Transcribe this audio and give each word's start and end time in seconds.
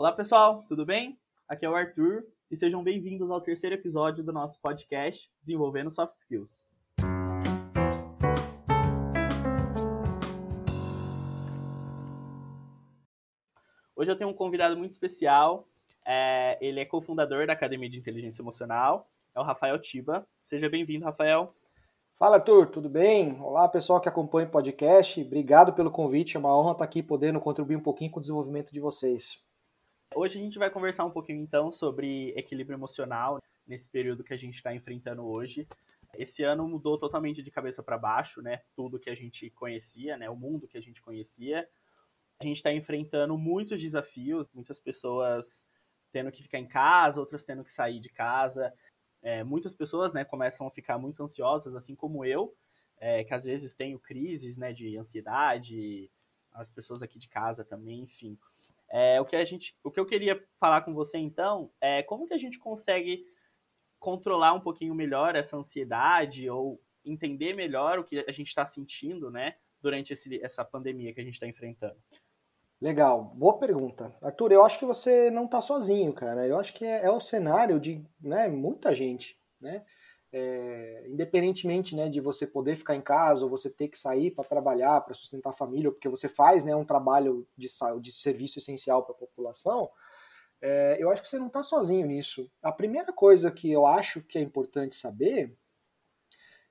Olá 0.00 0.12
pessoal, 0.12 0.64
tudo 0.66 0.86
bem? 0.86 1.20
Aqui 1.46 1.66
é 1.66 1.68
o 1.68 1.74
Arthur 1.74 2.24
e 2.50 2.56
sejam 2.56 2.82
bem-vindos 2.82 3.30
ao 3.30 3.38
terceiro 3.38 3.74
episódio 3.74 4.24
do 4.24 4.32
nosso 4.32 4.58
podcast 4.58 5.30
Desenvolvendo 5.42 5.90
Soft 5.90 6.16
Skills. 6.16 6.64
Hoje 13.94 14.10
eu 14.10 14.16
tenho 14.16 14.30
um 14.30 14.32
convidado 14.32 14.74
muito 14.74 14.92
especial. 14.92 15.68
É, 16.02 16.56
ele 16.62 16.80
é 16.80 16.86
cofundador 16.86 17.46
da 17.46 17.52
Academia 17.52 17.90
de 17.90 17.98
Inteligência 17.98 18.40
Emocional, 18.40 19.06
é 19.34 19.40
o 19.40 19.42
Rafael 19.42 19.78
Tiba. 19.78 20.26
Seja 20.42 20.70
bem-vindo, 20.70 21.04
Rafael. 21.04 21.54
Fala, 22.18 22.36
Arthur, 22.36 22.70
tudo 22.70 22.88
bem? 22.88 23.38
Olá, 23.38 23.68
pessoal 23.68 24.00
que 24.00 24.08
acompanha 24.08 24.48
o 24.48 24.50
podcast. 24.50 25.20
Obrigado 25.20 25.74
pelo 25.74 25.90
convite. 25.90 26.38
É 26.38 26.40
uma 26.40 26.58
honra 26.58 26.72
estar 26.72 26.84
aqui 26.84 27.02
podendo 27.02 27.38
contribuir 27.38 27.76
um 27.76 27.82
pouquinho 27.82 28.10
com 28.10 28.16
o 28.16 28.20
desenvolvimento 28.22 28.72
de 28.72 28.80
vocês. 28.80 29.49
Hoje 30.12 30.38
a 30.38 30.42
gente 30.42 30.58
vai 30.58 30.68
conversar 30.68 31.04
um 31.04 31.10
pouquinho 31.10 31.40
então 31.40 31.70
sobre 31.70 32.30
equilíbrio 32.36 32.76
emocional 32.76 33.40
nesse 33.64 33.88
período 33.88 34.24
que 34.24 34.34
a 34.34 34.36
gente 34.36 34.56
está 34.56 34.74
enfrentando 34.74 35.24
hoje. 35.24 35.68
Esse 36.18 36.42
ano 36.42 36.66
mudou 36.68 36.98
totalmente 36.98 37.40
de 37.40 37.50
cabeça 37.50 37.80
para 37.80 37.96
baixo, 37.96 38.42
né? 38.42 38.60
Tudo 38.74 38.98
que 38.98 39.08
a 39.08 39.14
gente 39.14 39.48
conhecia, 39.50 40.16
né? 40.16 40.28
O 40.28 40.34
mundo 40.34 40.66
que 40.66 40.76
a 40.76 40.80
gente 40.80 41.00
conhecia. 41.00 41.68
A 42.40 42.44
gente 42.44 42.56
está 42.56 42.72
enfrentando 42.72 43.38
muitos 43.38 43.80
desafios, 43.80 44.48
muitas 44.52 44.80
pessoas 44.80 45.64
tendo 46.10 46.32
que 46.32 46.42
ficar 46.42 46.58
em 46.58 46.66
casa, 46.66 47.20
outras 47.20 47.44
tendo 47.44 47.62
que 47.62 47.72
sair 47.72 48.00
de 48.00 48.08
casa. 48.08 48.74
É, 49.22 49.44
muitas 49.44 49.74
pessoas, 49.74 50.12
né, 50.12 50.24
começam 50.24 50.66
a 50.66 50.70
ficar 50.70 50.98
muito 50.98 51.22
ansiosas, 51.22 51.74
assim 51.74 51.94
como 51.94 52.24
eu, 52.24 52.56
é, 52.96 53.22
que 53.22 53.34
às 53.34 53.44
vezes 53.44 53.74
tenho 53.74 53.98
crises, 53.98 54.58
né, 54.58 54.72
de 54.72 54.96
ansiedade. 54.96 56.10
As 56.52 56.68
pessoas 56.68 57.00
aqui 57.00 57.18
de 57.18 57.28
casa 57.28 57.64
também, 57.64 58.00
enfim. 58.00 58.36
É, 58.90 59.20
o, 59.20 59.24
que 59.24 59.36
a 59.36 59.44
gente, 59.44 59.76
o 59.84 59.90
que 59.90 60.00
eu 60.00 60.06
queria 60.06 60.42
falar 60.58 60.82
com 60.82 60.92
você, 60.92 61.16
então, 61.16 61.70
é 61.80 62.02
como 62.02 62.26
que 62.26 62.34
a 62.34 62.38
gente 62.38 62.58
consegue 62.58 63.24
controlar 63.98 64.52
um 64.52 64.60
pouquinho 64.60 64.94
melhor 64.94 65.36
essa 65.36 65.56
ansiedade 65.56 66.48
ou 66.50 66.82
entender 67.04 67.54
melhor 67.54 67.98
o 67.98 68.04
que 68.04 68.24
a 68.26 68.32
gente 68.32 68.48
está 68.48 68.66
sentindo, 68.66 69.30
né, 69.30 69.56
durante 69.80 70.12
esse, 70.12 70.42
essa 70.42 70.64
pandemia 70.64 71.14
que 71.14 71.20
a 71.20 71.24
gente 71.24 71.34
está 71.34 71.46
enfrentando. 71.46 71.96
Legal, 72.80 73.24
boa 73.36 73.58
pergunta. 73.58 74.16
Arthur, 74.22 74.52
eu 74.52 74.64
acho 74.64 74.78
que 74.78 74.86
você 74.86 75.30
não 75.30 75.44
está 75.44 75.60
sozinho, 75.60 76.14
cara. 76.14 76.46
Eu 76.46 76.58
acho 76.58 76.72
que 76.72 76.84
é, 76.84 77.04
é 77.04 77.10
o 77.10 77.20
cenário 77.20 77.78
de 77.78 78.02
né, 78.18 78.48
muita 78.48 78.94
gente, 78.94 79.38
né? 79.60 79.84
É, 80.32 81.06
independentemente 81.08 81.96
né, 81.96 82.08
de 82.08 82.20
você 82.20 82.46
poder 82.46 82.76
ficar 82.76 82.94
em 82.94 83.00
casa 83.00 83.42
ou 83.42 83.50
você 83.50 83.68
ter 83.68 83.88
que 83.88 83.98
sair 83.98 84.30
para 84.30 84.44
trabalhar, 84.44 85.00
para 85.00 85.12
sustentar 85.12 85.50
a 85.50 85.52
família, 85.52 85.90
porque 85.90 86.08
você 86.08 86.28
faz 86.28 86.62
né, 86.64 86.74
um 86.76 86.84
trabalho 86.84 87.46
de, 87.56 87.68
de 88.00 88.12
serviço 88.12 88.58
essencial 88.60 89.02
para 89.02 89.12
a 89.12 89.18
população, 89.18 89.90
é, 90.62 90.98
eu 91.00 91.10
acho 91.10 91.22
que 91.22 91.28
você 91.28 91.38
não 91.38 91.46
está 91.46 91.62
sozinho 91.62 92.06
nisso. 92.06 92.50
A 92.62 92.70
primeira 92.70 93.12
coisa 93.12 93.50
que 93.50 93.70
eu 93.70 93.86
acho 93.86 94.22
que 94.22 94.38
é 94.38 94.42
importante 94.42 94.94
saber 94.94 95.56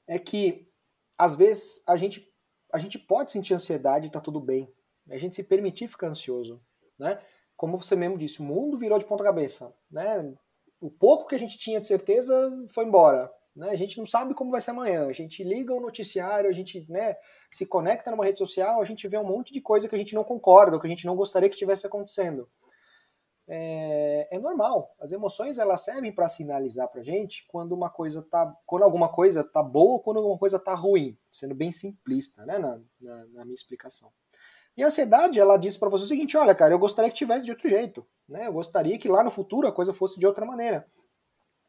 é 0.07 0.19
que, 0.19 0.71
às 1.17 1.35
vezes, 1.35 1.83
a 1.87 1.97
gente, 1.97 2.31
a 2.71 2.77
gente 2.77 2.99
pode 2.99 3.31
sentir 3.31 3.53
ansiedade 3.53 4.05
e 4.05 4.07
está 4.07 4.19
tudo 4.19 4.39
bem. 4.39 4.71
A 5.09 5.17
gente 5.17 5.35
se 5.35 5.43
permitir 5.43 5.87
ficar 5.87 6.07
ansioso. 6.07 6.61
Né? 6.97 7.19
Como 7.57 7.77
você 7.77 7.95
mesmo 7.95 8.17
disse, 8.17 8.41
o 8.41 8.43
mundo 8.43 8.77
virou 8.77 8.99
de 8.99 9.05
ponta 9.05 9.23
cabeça. 9.23 9.75
Né? 9.89 10.33
O 10.79 10.91
pouco 10.91 11.27
que 11.27 11.35
a 11.35 11.39
gente 11.39 11.57
tinha 11.57 11.79
de 11.79 11.87
certeza 11.87 12.51
foi 12.73 12.85
embora. 12.85 13.31
Né? 13.59 13.71
A 13.71 13.75
gente 13.75 13.97
não 13.97 14.05
sabe 14.05 14.33
como 14.33 14.51
vai 14.51 14.61
ser 14.61 14.71
amanhã. 14.71 15.05
A 15.05 15.11
gente 15.11 15.43
liga 15.43 15.73
o 15.73 15.81
noticiário, 15.81 16.49
a 16.49 16.53
gente 16.53 16.85
né, 16.89 17.17
se 17.51 17.65
conecta 17.65 18.09
numa 18.09 18.23
rede 18.23 18.39
social, 18.39 18.81
a 18.81 18.85
gente 18.85 19.05
vê 19.05 19.17
um 19.17 19.25
monte 19.25 19.51
de 19.51 19.59
coisa 19.59 19.89
que 19.89 19.95
a 19.95 19.97
gente 19.97 20.15
não 20.15 20.23
concorda, 20.23 20.77
ou 20.77 20.79
que 20.79 20.87
a 20.87 20.89
gente 20.89 21.05
não 21.05 21.13
gostaria 21.13 21.49
que 21.49 21.57
tivesse 21.57 21.85
acontecendo. 21.85 22.49
É, 23.45 24.29
é 24.31 24.39
normal. 24.39 24.95
As 24.97 25.11
emoções 25.11 25.59
elas 25.59 25.83
servem 25.83 26.09
para 26.09 26.29
sinalizar 26.29 26.87
para 26.87 27.01
gente 27.01 27.45
quando 27.49 27.73
uma 27.73 27.89
coisa 27.89 28.21
tá, 28.21 28.55
quando 28.65 28.83
alguma 28.83 29.09
coisa 29.09 29.43
tá 29.43 29.61
boa 29.61 29.93
ou 29.93 30.01
quando 30.01 30.17
alguma 30.17 30.37
coisa 30.37 30.57
tá 30.57 30.73
ruim, 30.73 31.17
sendo 31.29 31.53
bem 31.53 31.71
simplista, 31.71 32.45
né, 32.45 32.57
na, 32.57 32.79
na, 33.01 33.25
na 33.25 33.43
minha 33.43 33.55
explicação. 33.55 34.09
E 34.77 34.83
a 34.83 34.87
ansiedade, 34.87 35.37
ela 35.37 35.57
diz 35.57 35.75
para 35.75 35.89
você 35.89 36.05
o 36.05 36.07
seguinte: 36.07 36.37
olha, 36.37 36.55
cara, 36.55 36.73
eu 36.73 36.79
gostaria 36.79 37.11
que 37.11 37.17
tivesse 37.17 37.43
de 37.43 37.51
outro 37.51 37.67
jeito, 37.67 38.07
né? 38.25 38.47
Eu 38.47 38.53
gostaria 38.53 38.97
que 38.97 39.09
lá 39.09 39.21
no 39.21 39.29
futuro 39.29 39.67
a 39.67 39.71
coisa 39.73 39.91
fosse 39.91 40.17
de 40.17 40.25
outra 40.25 40.45
maneira. 40.45 40.87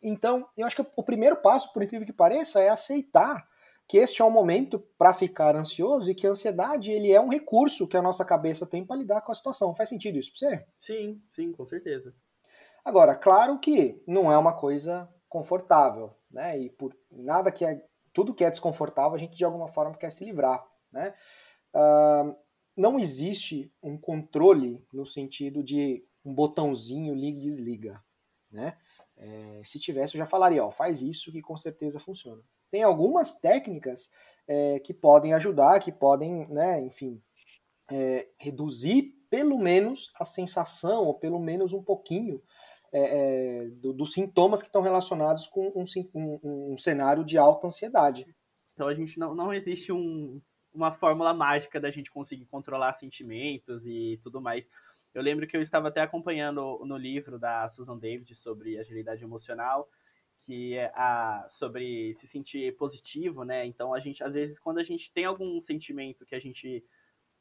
Então, 0.02 0.48
eu 0.56 0.66
acho 0.66 0.76
que 0.76 0.86
o 0.96 1.02
primeiro 1.02 1.36
passo, 1.36 1.72
por 1.72 1.82
incrível 1.82 2.06
que 2.06 2.12
pareça, 2.12 2.60
é 2.60 2.68
aceitar 2.68 3.48
que 3.86 3.98
este 3.98 4.22
é 4.22 4.24
um 4.24 4.30
momento 4.30 4.78
para 4.96 5.12
ficar 5.12 5.56
ansioso 5.56 6.10
e 6.10 6.14
que 6.14 6.26
a 6.26 6.30
ansiedade 6.30 6.92
ele 6.92 7.10
é 7.10 7.20
um 7.20 7.28
recurso 7.28 7.88
que 7.88 7.96
a 7.96 8.02
nossa 8.02 8.24
cabeça 8.24 8.64
tem 8.64 8.84
para 8.84 8.96
lidar 8.96 9.20
com 9.20 9.32
a 9.32 9.34
situação. 9.34 9.74
Faz 9.74 9.88
sentido 9.88 10.16
isso 10.16 10.30
para 10.30 10.48
você? 10.48 10.66
Sim, 10.78 11.20
sim, 11.32 11.52
com 11.52 11.66
certeza. 11.66 12.14
Agora, 12.84 13.16
claro 13.16 13.58
que 13.58 14.00
não 14.06 14.30
é 14.30 14.38
uma 14.38 14.52
coisa 14.52 15.12
confortável, 15.28 16.14
né? 16.30 16.56
E 16.56 16.70
por 16.70 16.96
nada 17.10 17.50
que 17.50 17.64
é 17.64 17.84
tudo 18.12 18.34
que 18.34 18.44
é 18.44 18.50
desconfortável 18.50 19.14
a 19.14 19.18
gente 19.18 19.36
de 19.36 19.44
alguma 19.44 19.66
forma 19.66 19.96
quer 19.96 20.10
se 20.10 20.24
livrar, 20.24 20.64
né? 20.92 21.12
Uh, 21.74 22.36
não 22.76 22.98
existe 22.98 23.72
um 23.82 23.98
controle 23.98 24.86
no 24.92 25.04
sentido 25.04 25.62
de 25.62 26.04
um 26.24 26.32
botãozinho 26.32 27.14
liga 27.14 27.38
e 27.38 27.42
desliga, 27.42 28.04
né? 28.50 28.76
É, 29.22 29.60
se 29.64 29.78
tivesse, 29.78 30.16
eu 30.16 30.18
já 30.18 30.26
falaria, 30.26 30.64
ó, 30.64 30.70
faz 30.70 31.02
isso 31.02 31.30
que 31.30 31.42
com 31.42 31.56
certeza 31.56 32.00
funciona. 32.00 32.42
Tem 32.70 32.82
algumas 32.82 33.38
técnicas 33.38 34.10
é, 34.48 34.80
que 34.80 34.94
podem 34.94 35.34
ajudar, 35.34 35.78
que 35.78 35.92
podem, 35.92 36.48
né, 36.48 36.80
enfim, 36.80 37.22
é, 37.90 38.28
reduzir 38.38 39.14
pelo 39.28 39.58
menos 39.58 40.10
a 40.18 40.24
sensação, 40.24 41.04
ou 41.04 41.14
pelo 41.14 41.38
menos 41.38 41.72
um 41.72 41.82
pouquinho, 41.82 42.42
é, 42.92 43.00
é, 43.02 43.68
do, 43.68 43.92
dos 43.92 44.12
sintomas 44.12 44.62
que 44.62 44.68
estão 44.68 44.82
relacionados 44.82 45.46
com 45.46 45.68
um, 45.76 45.84
um, 46.14 46.72
um, 46.72 46.78
cenário 46.78 47.24
de 47.24 47.38
alta 47.38 47.68
ansiedade. 47.68 48.26
Então 48.74 48.88
a 48.88 48.94
gente 48.94 49.18
não, 49.18 49.34
não 49.34 49.52
existe 49.52 49.92
um, 49.92 50.40
uma 50.72 50.92
fórmula 50.92 51.32
mágica 51.32 51.78
da 51.78 51.90
gente 51.90 52.10
conseguir 52.10 52.46
controlar 52.46 52.94
sentimentos 52.94 53.86
e 53.86 54.18
tudo 54.22 54.40
mais. 54.40 54.68
Eu 55.12 55.22
lembro 55.22 55.46
que 55.46 55.56
eu 55.56 55.60
estava 55.60 55.88
até 55.88 56.00
acompanhando 56.00 56.84
no 56.84 56.96
livro 56.96 57.38
da 57.38 57.68
Susan 57.68 57.98
David 57.98 58.34
sobre 58.34 58.78
agilidade 58.78 59.24
emocional, 59.24 59.90
que 60.40 60.74
é 60.74 60.92
a, 60.94 61.46
sobre 61.50 62.14
se 62.14 62.26
sentir 62.26 62.76
positivo, 62.76 63.44
né? 63.44 63.66
Então 63.66 63.92
a 63.92 64.00
gente, 64.00 64.22
às 64.22 64.34
vezes, 64.34 64.58
quando 64.58 64.78
a 64.78 64.84
gente 64.84 65.12
tem 65.12 65.24
algum 65.24 65.60
sentimento 65.60 66.24
que 66.24 66.34
a 66.34 66.40
gente, 66.40 66.84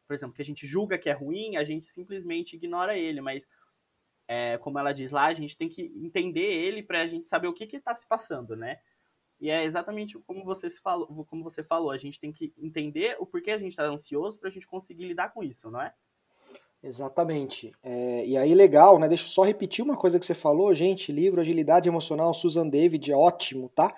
por 0.08 0.14
exemplo, 0.14 0.36
que 0.36 0.42
a 0.42 0.46
gente 0.46 0.66
julga 0.66 0.98
que 0.98 1.10
é 1.10 1.14
ruim, 1.14 1.58
a 1.58 1.64
gente 1.64 1.86
simplesmente 1.86 2.56
ignora 2.56 2.98
ele, 2.98 3.22
mas 3.22 3.48
é, 4.28 4.58
como 4.58 4.80
ela 4.80 4.92
diz 4.92 5.12
lá, 5.12 5.26
a 5.28 5.34
gente 5.34 5.58
tem 5.58 5.70
que 5.70 5.92
entender 5.96 6.42
ele 6.42 6.84
para 6.84 7.02
a 7.02 7.08
gente 7.08 7.30
saber 7.30 7.48
o 7.48 7.54
que 7.54 7.64
está 7.76 7.94
se 7.94 8.08
passando, 8.08 8.56
né? 8.56 8.80
E 9.40 9.50
é 9.50 9.64
exatamente 9.64 10.20
como 10.20 10.44
você, 10.44 10.70
falou, 10.70 11.26
como 11.26 11.44
você 11.44 11.64
falou, 11.64 11.92
a 11.92 11.98
gente 11.98 12.20
tem 12.20 12.32
que 12.32 12.54
entender 12.58 13.16
o 13.20 13.26
porquê 13.26 13.52
a 13.52 13.58
gente 13.58 13.72
está 13.72 13.86
ansioso 13.86 14.38
para 14.38 14.50
a 14.50 14.52
gente 14.52 14.68
conseguir 14.68 15.06
lidar 15.06 15.30
com 15.30 15.44
isso, 15.44 15.72
não 15.72 15.82
é? 15.82 15.94
Exatamente. 16.82 17.74
É, 17.84 18.26
e 18.26 18.38
aí, 18.38 18.54
legal, 18.54 18.98
né? 19.00 19.08
Deixa 19.08 19.26
eu 19.26 19.30
só 19.30 19.44
repetir 19.44 19.84
uma 19.84 19.98
coisa 19.98 20.18
que 20.18 20.26
você 20.26 20.34
falou, 20.34 20.74
gente. 20.74 21.12
Livro 21.12 21.42
Agilidade 21.42 21.90
Emocional, 21.90 22.34
Susan 22.34 22.68
David, 22.68 23.12
ótimo, 23.14 23.70
tá? 23.70 23.94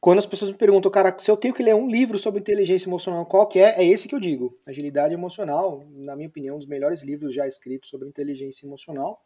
Quando 0.00 0.18
as 0.18 0.26
pessoas 0.26 0.50
me 0.50 0.56
perguntam, 0.56 0.90
cara, 0.90 1.16
se 1.16 1.30
eu 1.30 1.36
tenho 1.36 1.54
que 1.54 1.62
ler 1.62 1.76
um 1.76 1.88
livro 1.88 2.18
sobre 2.18 2.40
inteligência 2.40 2.88
emocional, 2.88 3.24
qual 3.24 3.46
que 3.46 3.60
é? 3.60 3.80
É 3.80 3.86
esse 3.86 4.08
que 4.08 4.14
eu 4.16 4.18
digo. 4.18 4.58
Agilidade 4.66 5.14
Emocional, 5.14 5.84
na 5.90 6.16
minha 6.16 6.28
opinião, 6.28 6.56
um 6.56 6.58
dos 6.58 6.66
melhores 6.66 7.04
livros 7.04 7.32
já 7.32 7.46
escritos 7.46 7.88
sobre 7.88 8.08
inteligência 8.08 8.66
emocional. 8.66 9.22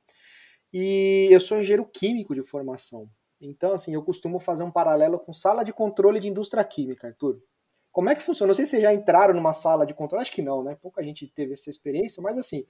E 0.71 1.29
eu 1.31 1.41
sou 1.41 1.59
engenheiro 1.59 1.87
químico 1.87 2.35
de 2.35 2.43
formação. 2.43 3.09
Então, 3.41 3.73
assim, 3.73 3.95
eu 3.95 4.03
costumo 4.03 4.39
fazer 4.39 4.65
um 4.65 4.71
paralelo 4.71 5.19
com 5.19 5.33
sala 5.33 5.65
de 5.65 5.73
controle 5.73 6.21
de 6.21 6.29
indústria 6.29 6.63
química, 6.63 7.07
Arthur. 7.07 7.41
Como 7.97 8.11
é 8.11 8.15
que 8.15 8.23
funciona? 8.23 8.49
Não 8.49 8.55
sei 8.55 8.67
se 8.67 8.73
vocês 8.73 8.83
já 8.83 8.93
entraram 8.93 9.33
numa 9.33 9.55
sala 9.55 9.87
de 9.87 9.95
controle, 9.95 10.21
acho 10.21 10.31
que 10.31 10.43
não, 10.43 10.63
né? 10.63 10.77
Pouca 10.83 11.03
gente 11.03 11.27
teve 11.29 11.55
essa 11.55 11.71
experiência, 11.71 12.23
mas 12.23 12.37
assim, 12.37 12.67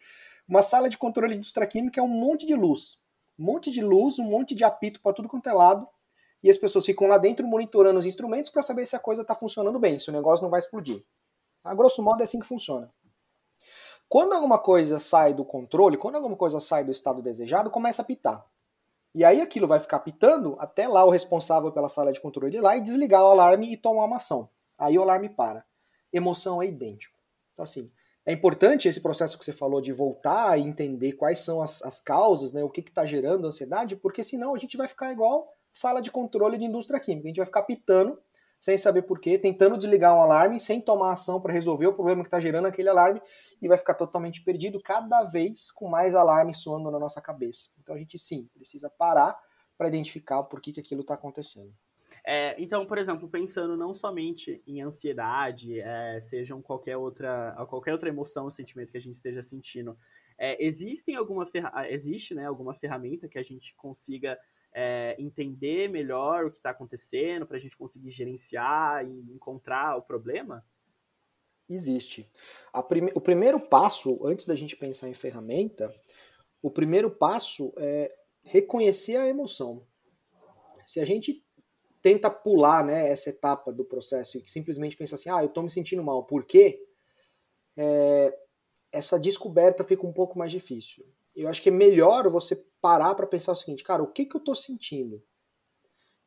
uma 0.48 0.62
sala 0.62 0.88
de 0.88 0.97
controle 0.97 1.32
de 1.32 1.38
indústria 1.38 1.66
química 1.66 1.98
é 1.98 2.03
um 2.04 2.06
monte 2.06 2.47
de 2.47 2.54
luz. 2.54 3.00
Um 3.36 3.47
monte 3.47 3.72
de 3.72 3.83
luz, 3.83 4.21
um 4.21 4.22
monte 4.22 4.54
de 4.54 4.62
apito 4.62 5.00
para 5.00 5.12
tudo 5.12 5.28
quanto 5.28 5.48
é 5.48 5.53
lado. 5.53 5.84
E 6.45 6.48
as 6.48 6.56
pessoas 6.56 6.86
ficam 6.86 7.09
lá 7.09 7.18
dentro 7.18 7.45
monitorando 7.45 7.98
os 7.98 8.06
instrumentos 8.06 8.53
para 8.53 8.62
saber 8.62 8.86
se 8.86 8.95
a 8.95 9.00
coisa 9.00 9.22
está 9.22 9.34
funcionando 9.34 9.80
bem, 9.80 9.98
se 9.98 10.09
o 10.10 10.12
negócio 10.12 10.45
não 10.45 10.48
vai 10.48 10.60
explodir. 10.60 11.04
A 11.65 11.74
grosso 11.74 12.00
modo 12.04 12.21
é 12.21 12.22
assim 12.22 12.39
que 12.39 12.47
funciona. 12.47 12.89
Quando 14.09 14.33
alguma 14.33 14.60
coisa 14.60 15.00
sai 15.00 15.34
do 15.34 15.45
controle, 15.45 15.97
quando 15.97 16.15
alguma 16.15 16.36
coisa 16.36 16.60
sai 16.60 16.84
do 16.84 16.92
estado 16.92 17.21
desejado, 17.21 17.68
começa 17.68 18.00
a 18.00 18.04
pitar. 18.04 18.47
E 19.12 19.24
aí 19.24 19.41
aquilo 19.41 19.66
vai 19.66 19.80
ficar 19.80 19.98
pitando 19.98 20.54
até 20.60 20.86
lá 20.86 21.04
o 21.04 21.10
responsável 21.10 21.72
pela 21.72 21.89
sala 21.89 22.12
de 22.12 22.21
controle 22.21 22.56
ir 22.56 22.60
lá 22.60 22.77
e 22.77 22.80
desligar 22.80 23.24
o 23.24 23.27
alarme 23.27 23.72
e 23.72 23.77
tomar 23.77 24.04
uma 24.04 24.18
ação. 24.18 24.48
Aí 24.78 24.98
o 24.98 25.02
alarme 25.02 25.28
para. 25.28 25.64
Emoção 26.12 26.62
é 26.62 26.66
idêntico. 26.66 27.18
Então, 27.52 27.62
assim, 27.62 27.90
é 28.24 28.32
importante 28.32 28.88
esse 28.88 29.00
processo 29.00 29.38
que 29.38 29.44
você 29.44 29.52
falou 29.52 29.80
de 29.80 29.92
voltar 29.92 30.58
e 30.58 30.62
entender 30.62 31.12
quais 31.12 31.40
são 31.40 31.62
as, 31.62 31.82
as 31.82 32.00
causas, 32.00 32.52
né, 32.52 32.62
o 32.62 32.68
que 32.68 32.80
está 32.80 33.04
gerando 33.04 33.46
ansiedade, 33.46 33.96
porque 33.96 34.22
senão 34.22 34.54
a 34.54 34.58
gente 34.58 34.76
vai 34.76 34.88
ficar 34.88 35.12
igual 35.12 35.48
sala 35.72 36.00
de 36.00 36.10
controle 36.10 36.58
de 36.58 36.64
indústria 36.64 36.98
química. 36.98 37.26
A 37.26 37.28
gente 37.28 37.36
vai 37.36 37.46
ficar 37.46 37.62
pitando 37.62 38.18
sem 38.58 38.76
saber 38.76 39.02
porquê, 39.02 39.38
tentando 39.38 39.76
desligar 39.76 40.14
um 40.14 40.20
alarme, 40.20 40.58
sem 40.58 40.80
tomar 40.80 41.12
ação 41.12 41.40
para 41.40 41.52
resolver 41.52 41.86
o 41.86 41.92
problema 41.92 42.22
que 42.22 42.28
está 42.28 42.40
gerando 42.40 42.66
aquele 42.66 42.88
alarme, 42.88 43.20
e 43.60 43.68
vai 43.68 43.76
ficar 43.76 43.94
totalmente 43.94 44.42
perdido, 44.42 44.80
cada 44.80 45.24
vez 45.24 45.70
com 45.70 45.88
mais 45.88 46.14
alarmes 46.14 46.58
soando 46.58 46.90
na 46.90 46.98
nossa 46.98 47.20
cabeça. 47.20 47.70
Então 47.78 47.94
a 47.94 47.98
gente 47.98 48.18
sim 48.18 48.48
precisa 48.54 48.90
parar 48.90 49.38
para 49.76 49.88
identificar 49.88 50.40
o 50.40 50.48
porquê 50.48 50.72
que 50.72 50.80
aquilo 50.80 51.02
está 51.02 51.14
acontecendo. 51.14 51.72
É, 52.28 52.60
então, 52.60 52.84
por 52.84 52.98
exemplo, 52.98 53.28
pensando 53.28 53.76
não 53.76 53.94
somente 53.94 54.60
em 54.66 54.82
ansiedade, 54.82 55.80
é, 55.80 56.20
sejam 56.20 56.60
qualquer 56.60 56.96
outra, 56.96 57.54
qualquer 57.68 57.92
outra 57.92 58.08
emoção 58.08 58.46
ou 58.46 58.50
sentimento 58.50 58.90
que 58.90 58.98
a 58.98 59.00
gente 59.00 59.14
esteja 59.14 59.44
sentindo, 59.44 59.96
é, 60.36 60.62
existem 60.62 61.14
alguma 61.14 61.48
existe 61.88 62.34
né, 62.34 62.44
alguma 62.44 62.74
ferramenta 62.74 63.28
que 63.28 63.38
a 63.38 63.44
gente 63.44 63.74
consiga 63.76 64.36
é, 64.74 65.14
entender 65.20 65.88
melhor 65.88 66.46
o 66.46 66.50
que 66.50 66.56
está 66.56 66.70
acontecendo, 66.70 67.46
para 67.46 67.58
a 67.58 67.60
gente 67.60 67.76
conseguir 67.76 68.10
gerenciar 68.10 69.06
e 69.06 69.32
encontrar 69.32 69.96
o 69.96 70.02
problema? 70.02 70.64
Existe. 71.68 72.28
Prime... 72.88 73.12
O 73.14 73.20
primeiro 73.20 73.60
passo, 73.60 74.26
antes 74.26 74.46
da 74.46 74.56
gente 74.56 74.76
pensar 74.76 75.08
em 75.08 75.14
ferramenta, 75.14 75.94
o 76.60 76.72
primeiro 76.72 77.08
passo 77.08 77.72
é 77.78 78.12
reconhecer 78.42 79.16
a 79.16 79.28
emoção. 79.28 79.86
Se 80.84 81.00
a 81.00 81.04
gente 81.04 81.46
tenta 82.03 82.31
pular 82.31 82.84
né, 82.84 83.09
essa 83.09 83.31
etapa 83.31 83.72
do 83.72 83.84
processo 83.84 84.39
e 84.39 84.45
simplesmente 84.47 84.97
pensa 84.97 85.15
assim, 85.15 85.31
ah, 85.31 85.43
eu 85.43 85.47
estou 85.47 85.63
me 85.63 85.71
sentindo 85.71 86.03
mal, 86.03 86.25
por 86.25 86.45
quê? 86.45 86.83
É... 87.77 88.34
essa 88.91 89.19
descoberta 89.19 89.84
fica 89.84 90.07
um 90.07 90.13
pouco 90.13 90.39
mais 90.39 90.51
difícil 90.51 91.04
eu 91.37 91.48
acho 91.48 91.63
que 91.63 91.69
é 91.69 91.72
melhor 91.72 92.28
você 92.31 92.65
parar 92.81 93.15
para 93.15 93.27
pensar 93.27 93.53
o 93.53 93.57
seguinte, 93.57 93.84
cara, 93.84 94.03
o 94.03 94.10
que, 94.10 94.25
que 94.25 94.34
eu 94.34 94.39
estou 94.39 94.54
sentindo? 94.54 95.22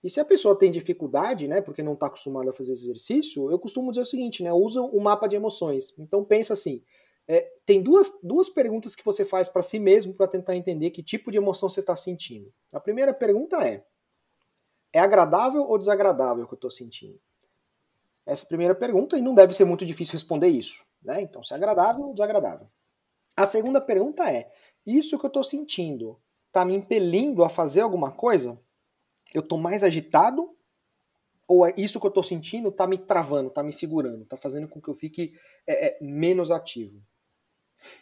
E 0.03 0.09
se 0.09 0.19
a 0.19 0.25
pessoa 0.25 0.57
tem 0.57 0.71
dificuldade, 0.71 1.47
né, 1.47 1.61
porque 1.61 1.83
não 1.83 1.93
está 1.93 2.05
acostumada 2.05 2.51
a 2.51 2.53
fazer 2.53 2.73
esse 2.73 2.83
exercício, 2.83 3.51
eu 3.51 3.59
costumo 3.59 3.91
dizer 3.91 4.03
o 4.03 4.05
seguinte, 4.05 4.43
né, 4.43 4.53
usa 4.53 4.81
o 4.81 4.99
mapa 5.01 5.27
de 5.27 5.35
emoções. 5.35 5.93
Então 5.97 6.23
pensa 6.23 6.53
assim, 6.53 6.83
é, 7.27 7.41
tem 7.65 7.81
duas, 7.81 8.17
duas 8.23 8.47
perguntas 8.47 8.95
que 8.95 9.03
você 9.03 9.25
faz 9.25 9.49
para 9.49 9.63
si 9.63 9.79
mesmo 9.79 10.13
para 10.13 10.27
tentar 10.27 10.55
entender 10.55 10.91
que 10.91 11.03
tipo 11.03 11.31
de 11.31 11.37
emoção 11.37 11.67
você 11.67 11.81
está 11.81 11.95
sentindo. 11.95 12.53
A 12.71 12.79
primeira 12.79 13.13
pergunta 13.13 13.57
é, 13.67 13.83
é 14.93 14.99
agradável 14.99 15.63
ou 15.63 15.77
desagradável 15.77 16.43
o 16.43 16.47
que 16.47 16.53
eu 16.53 16.57
estou 16.57 16.71
sentindo? 16.71 17.19
Essa 18.25 18.45
primeira 18.45 18.75
pergunta, 18.75 19.17
e 19.17 19.21
não 19.21 19.33
deve 19.33 19.53
ser 19.53 19.65
muito 19.65 19.85
difícil 19.85 20.13
responder 20.13 20.47
isso. 20.47 20.83
Né? 21.01 21.21
Então, 21.21 21.43
se 21.43 21.53
é 21.53 21.55
agradável 21.55 22.05
ou 22.05 22.13
desagradável. 22.13 22.67
A 23.35 23.45
segunda 23.45 23.79
pergunta 23.79 24.29
é, 24.29 24.51
isso 24.85 25.17
que 25.17 25.25
eu 25.25 25.29
estou 25.29 25.43
sentindo 25.43 26.19
está 26.47 26.65
me 26.65 26.75
impelindo 26.75 27.43
a 27.43 27.49
fazer 27.49 27.81
alguma 27.81 28.11
coisa? 28.11 28.59
Eu 29.33 29.41
estou 29.41 29.57
mais 29.57 29.83
agitado? 29.83 30.55
Ou 31.47 31.65
é 31.65 31.73
isso 31.77 31.99
que 31.99 32.05
eu 32.05 32.09
estou 32.09 32.23
sentindo 32.23 32.69
está 32.69 32.85
me 32.85 32.97
travando, 32.97 33.47
está 33.47 33.63
me 33.63 33.73
segurando, 33.73 34.23
está 34.23 34.37
fazendo 34.37 34.67
com 34.67 34.79
que 34.79 34.89
eu 34.89 34.93
fique 34.93 35.33
é, 35.65 35.87
é, 35.87 35.97
menos 35.99 36.51
ativo? 36.51 37.01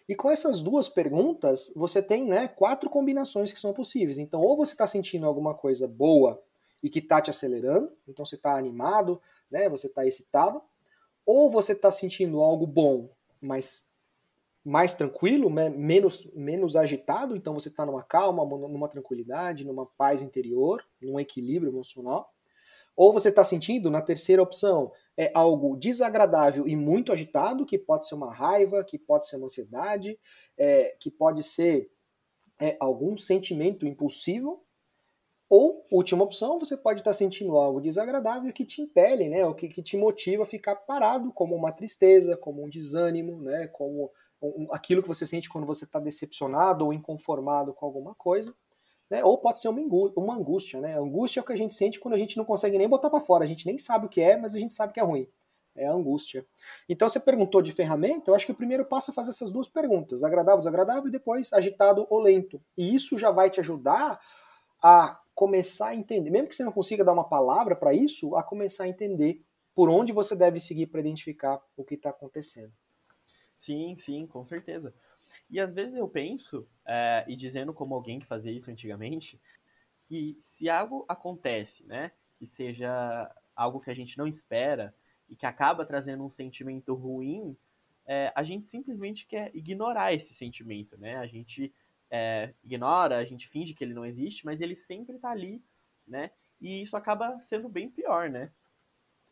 E 0.09 0.15
com 0.15 0.29
essas 0.29 0.61
duas 0.61 0.89
perguntas, 0.89 1.71
você 1.75 2.01
tem 2.01 2.25
né, 2.25 2.47
quatro 2.47 2.89
combinações 2.89 3.51
que 3.51 3.59
são 3.59 3.73
possíveis. 3.73 4.17
Então, 4.17 4.41
ou 4.41 4.57
você 4.57 4.73
está 4.73 4.87
sentindo 4.87 5.25
alguma 5.25 5.53
coisa 5.53 5.87
boa 5.87 6.43
e 6.87 6.89
que 6.89 6.99
está 6.99 7.19
te 7.19 7.29
acelerando, 7.29 7.91
então 8.07 8.25
você 8.25 8.35
está 8.35 8.57
animado, 8.57 9.21
né, 9.51 9.67
você 9.67 9.87
está 9.87 10.05
excitado, 10.05 10.61
ou 11.25 11.51
você 11.51 11.73
está 11.73 11.91
sentindo 11.91 12.39
algo 12.39 12.65
bom, 12.65 13.09
mas 13.41 13.91
mais 14.63 14.93
tranquilo, 14.93 15.49
menos, 15.49 16.25
menos 16.33 16.77
agitado, 16.77 17.35
então 17.35 17.53
você 17.53 17.67
está 17.67 17.85
numa 17.85 18.03
calma, 18.03 18.45
numa 18.45 18.87
tranquilidade, 18.87 19.65
numa 19.65 19.85
paz 19.85 20.21
interior, 20.21 20.81
num 21.01 21.19
equilíbrio 21.19 21.71
emocional. 21.71 22.33
Ou 22.95 23.11
você 23.11 23.29
está 23.29 23.43
sentindo, 23.43 23.89
na 23.89 24.01
terceira 24.01 24.41
opção, 24.41 24.91
é 25.17 25.29
algo 25.33 25.75
desagradável 25.75 26.67
e 26.67 26.75
muito 26.75 27.11
agitado, 27.11 27.65
que 27.65 27.77
pode 27.77 28.07
ser 28.07 28.15
uma 28.15 28.33
raiva, 28.33 28.83
que 28.83 28.97
pode 28.97 29.27
ser 29.27 29.35
uma 29.35 29.45
ansiedade, 29.45 30.17
é, 30.57 30.95
que 30.99 31.11
pode 31.11 31.43
ser 31.43 31.91
é, 32.59 32.77
algum 32.79 33.17
sentimento 33.17 33.85
impulsivo. 33.85 34.65
Ou, 35.49 35.83
última 35.91 36.23
opção, 36.23 36.59
você 36.59 36.75
pode 36.75 36.99
estar 36.99 37.11
tá 37.11 37.17
sentindo 37.17 37.55
algo 37.55 37.79
desagradável 37.79 38.51
que 38.51 38.65
te 38.65 38.81
impele, 38.81 39.29
né, 39.29 39.45
ou 39.45 39.55
que, 39.55 39.69
que 39.69 39.81
te 39.81 39.95
motiva 39.95 40.43
a 40.43 40.45
ficar 40.45 40.75
parado, 40.75 41.31
como 41.31 41.55
uma 41.55 41.71
tristeza, 41.71 42.35
como 42.35 42.65
um 42.65 42.69
desânimo, 42.69 43.41
né, 43.41 43.67
como 43.67 44.11
um, 44.41 44.67
aquilo 44.71 45.01
que 45.01 45.07
você 45.07 45.25
sente 45.25 45.49
quando 45.49 45.65
você 45.65 45.85
está 45.85 45.99
decepcionado 45.99 46.85
ou 46.85 46.93
inconformado 46.93 47.73
com 47.73 47.85
alguma 47.85 48.13
coisa, 48.13 48.53
né? 49.09 49.23
Ou 49.23 49.37
pode 49.37 49.61
ser 49.61 49.69
uma, 49.69 50.35
angústia, 50.35 50.79
né? 50.79 50.97
Angústia 50.97 51.39
é 51.39 51.41
o 51.41 51.45
que 51.45 51.53
a 51.53 51.57
gente 51.57 51.73
sente 51.73 51.99
quando 51.99 52.13
a 52.13 52.17
gente 52.17 52.37
não 52.37 52.45
consegue 52.45 52.77
nem 52.77 52.87
botar 52.87 53.09
para 53.09 53.19
fora, 53.19 53.43
a 53.43 53.47
gente 53.47 53.65
nem 53.65 53.77
sabe 53.77 54.05
o 54.05 54.09
que 54.09 54.21
é, 54.21 54.37
mas 54.37 54.53
a 54.53 54.59
gente 54.59 54.73
sabe 54.73 54.93
que 54.93 54.99
é 54.99 55.03
ruim. 55.03 55.27
É 55.75 55.87
a 55.87 55.93
angústia. 55.93 56.45
Então 56.89 57.07
você 57.07 57.19
perguntou 57.19 57.61
de 57.61 57.71
ferramenta, 57.71 58.31
eu 58.31 58.35
acho 58.35 58.45
que 58.45 58.51
o 58.51 58.55
primeiro 58.55 58.83
passo 58.83 59.11
é 59.11 59.13
fazer 59.13 59.29
essas 59.29 59.51
duas 59.51 59.67
perguntas, 59.67 60.23
agradável, 60.23 60.59
desagradável, 60.59 61.07
e 61.07 61.11
depois 61.11 61.53
agitado 61.53 62.05
ou 62.09 62.19
lento. 62.19 62.59
E 62.75 62.95
isso 62.95 63.17
já 63.17 63.29
vai 63.29 63.49
te 63.49 63.59
ajudar 63.59 64.19
a 64.81 65.19
começar 65.37 65.89
a 65.89 65.95
entender, 65.95 66.31
mesmo 66.31 66.47
que 66.47 66.55
você 66.55 66.63
não 66.63 66.71
consiga 66.71 67.05
dar 67.05 67.13
uma 67.13 67.29
palavra 67.29 67.75
para 67.75 67.93
isso, 67.93 68.35
a 68.35 68.41
começar 68.41 68.85
a 68.85 68.87
entender 68.87 69.45
por 69.75 69.87
onde 69.87 70.11
você 70.11 70.35
deve 70.35 70.59
seguir 70.59 70.87
para 70.87 70.99
identificar 70.99 71.61
o 71.77 71.83
que 71.83 71.93
está 71.93 72.09
acontecendo. 72.09 72.73
Sim, 73.55 73.95
sim, 73.97 74.25
com 74.25 74.43
certeza. 74.43 74.91
E 75.47 75.59
às 75.59 75.71
vezes 75.71 75.93
eu 75.93 76.09
penso, 76.09 76.67
é, 76.83 77.23
e 77.27 77.35
dizendo 77.35 77.71
como 77.71 77.93
alguém 77.93 78.17
que 78.17 78.25
fazia 78.25 78.51
isso 78.51 78.71
antigamente, 78.71 79.39
que 80.05 80.35
se 80.39 80.71
algo 80.71 81.05
acontece, 81.07 81.85
né, 81.85 82.11
que 82.39 82.47
seja 82.47 83.31
algo 83.55 83.79
que 83.79 83.91
a 83.91 83.95
gente 83.95 84.17
não 84.17 84.25
espera 84.25 84.91
e 85.29 85.35
que 85.35 85.45
acaba 85.45 85.85
trazendo 85.85 86.23
um 86.23 86.31
sentimento 86.31 86.95
ruim, 86.95 87.55
é, 88.07 88.33
a 88.33 88.41
gente 88.41 88.65
simplesmente 88.65 89.27
quer 89.27 89.55
ignorar 89.55 90.13
esse 90.13 90.33
sentimento, 90.33 90.97
né? 90.97 91.17
A 91.17 91.27
gente 91.27 91.71
é, 92.09 92.53
ignora, 92.63 93.17
a 93.17 93.25
gente 93.25 93.47
finge 93.47 93.73
que 93.73 93.83
ele 93.83 93.93
não 93.93 94.05
existe, 94.05 94.45
mas 94.45 94.61
ele 94.61 94.75
sempre 94.75 95.15
está 95.15 95.31
ali, 95.31 95.63
né? 96.07 96.31
E 96.59 96.81
isso 96.81 96.95
acaba 96.95 97.39
sendo 97.41 97.69
bem 97.69 97.89
pior, 97.89 98.29
né? 98.29 98.51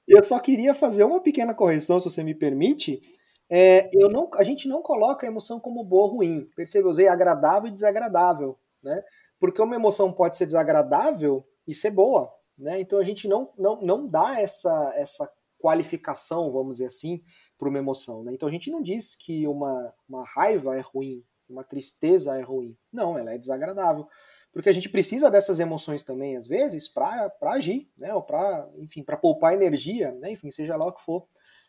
Eu 0.07 0.23
só 0.23 0.39
queria 0.39 0.73
fazer 0.73 1.03
uma 1.03 1.19
pequena 1.19 1.53
correção, 1.53 1.99
se 1.99 2.09
você 2.09 2.23
me 2.23 2.35
permite, 2.35 3.01
é, 3.49 3.89
eu 3.93 4.09
não, 4.09 4.29
a 4.35 4.43
gente 4.43 4.67
não 4.67 4.81
coloca 4.81 5.25
a 5.25 5.29
emoção 5.29 5.59
como 5.59 5.83
boa 5.83 6.05
ou 6.05 6.17
ruim. 6.17 6.49
Percebe? 6.55 6.85
Eu 6.85 6.91
usei 6.91 7.07
agradável 7.07 7.69
e 7.69 7.73
desagradável, 7.73 8.57
né? 8.83 9.03
Porque 9.39 9.61
uma 9.61 9.75
emoção 9.75 10.11
pode 10.11 10.37
ser 10.37 10.45
desagradável 10.45 11.45
e 11.67 11.73
ser 11.73 11.91
boa, 11.91 12.31
né? 12.57 12.79
Então 12.79 12.99
a 12.99 13.03
gente 13.03 13.27
não, 13.27 13.51
não, 13.57 13.81
não 13.81 14.07
dá 14.07 14.39
essa, 14.39 14.93
essa 14.95 15.31
qualificação, 15.57 16.51
vamos 16.51 16.77
dizer 16.77 16.87
assim, 16.87 17.23
para 17.57 17.69
uma 17.69 17.79
emoção, 17.79 18.23
né? 18.23 18.33
Então 18.33 18.47
a 18.47 18.51
gente 18.51 18.69
não 18.69 18.81
diz 18.81 19.15
que 19.15 19.47
uma, 19.47 19.93
uma 20.07 20.23
raiva 20.25 20.75
é 20.75 20.81
ruim, 20.81 21.23
uma 21.49 21.63
tristeza 21.63 22.37
é 22.37 22.41
ruim. 22.41 22.77
Não, 22.91 23.17
ela 23.17 23.33
é 23.33 23.37
desagradável. 23.37 24.07
Porque 24.51 24.69
a 24.69 24.73
gente 24.73 24.89
precisa 24.89 25.29
dessas 25.29 25.59
emoções 25.59 26.01
também, 26.01 26.37
às 26.37 26.47
vezes, 26.47 26.87
para 26.87 27.29
agir, 27.43 27.91
né? 27.99 28.13
Ou 28.13 28.23
para, 28.23 28.69
enfim, 28.77 29.03
para 29.03 29.17
poupar 29.17 29.53
energia, 29.53 30.13
né? 30.13 30.31
Enfim, 30.31 30.49
seja 30.49 30.77
lá 30.77 30.85
o 30.85 30.93
que 30.93 31.01
for 31.01 31.27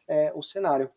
é, 0.08 0.32
o 0.34 0.42
cenário. 0.42 0.88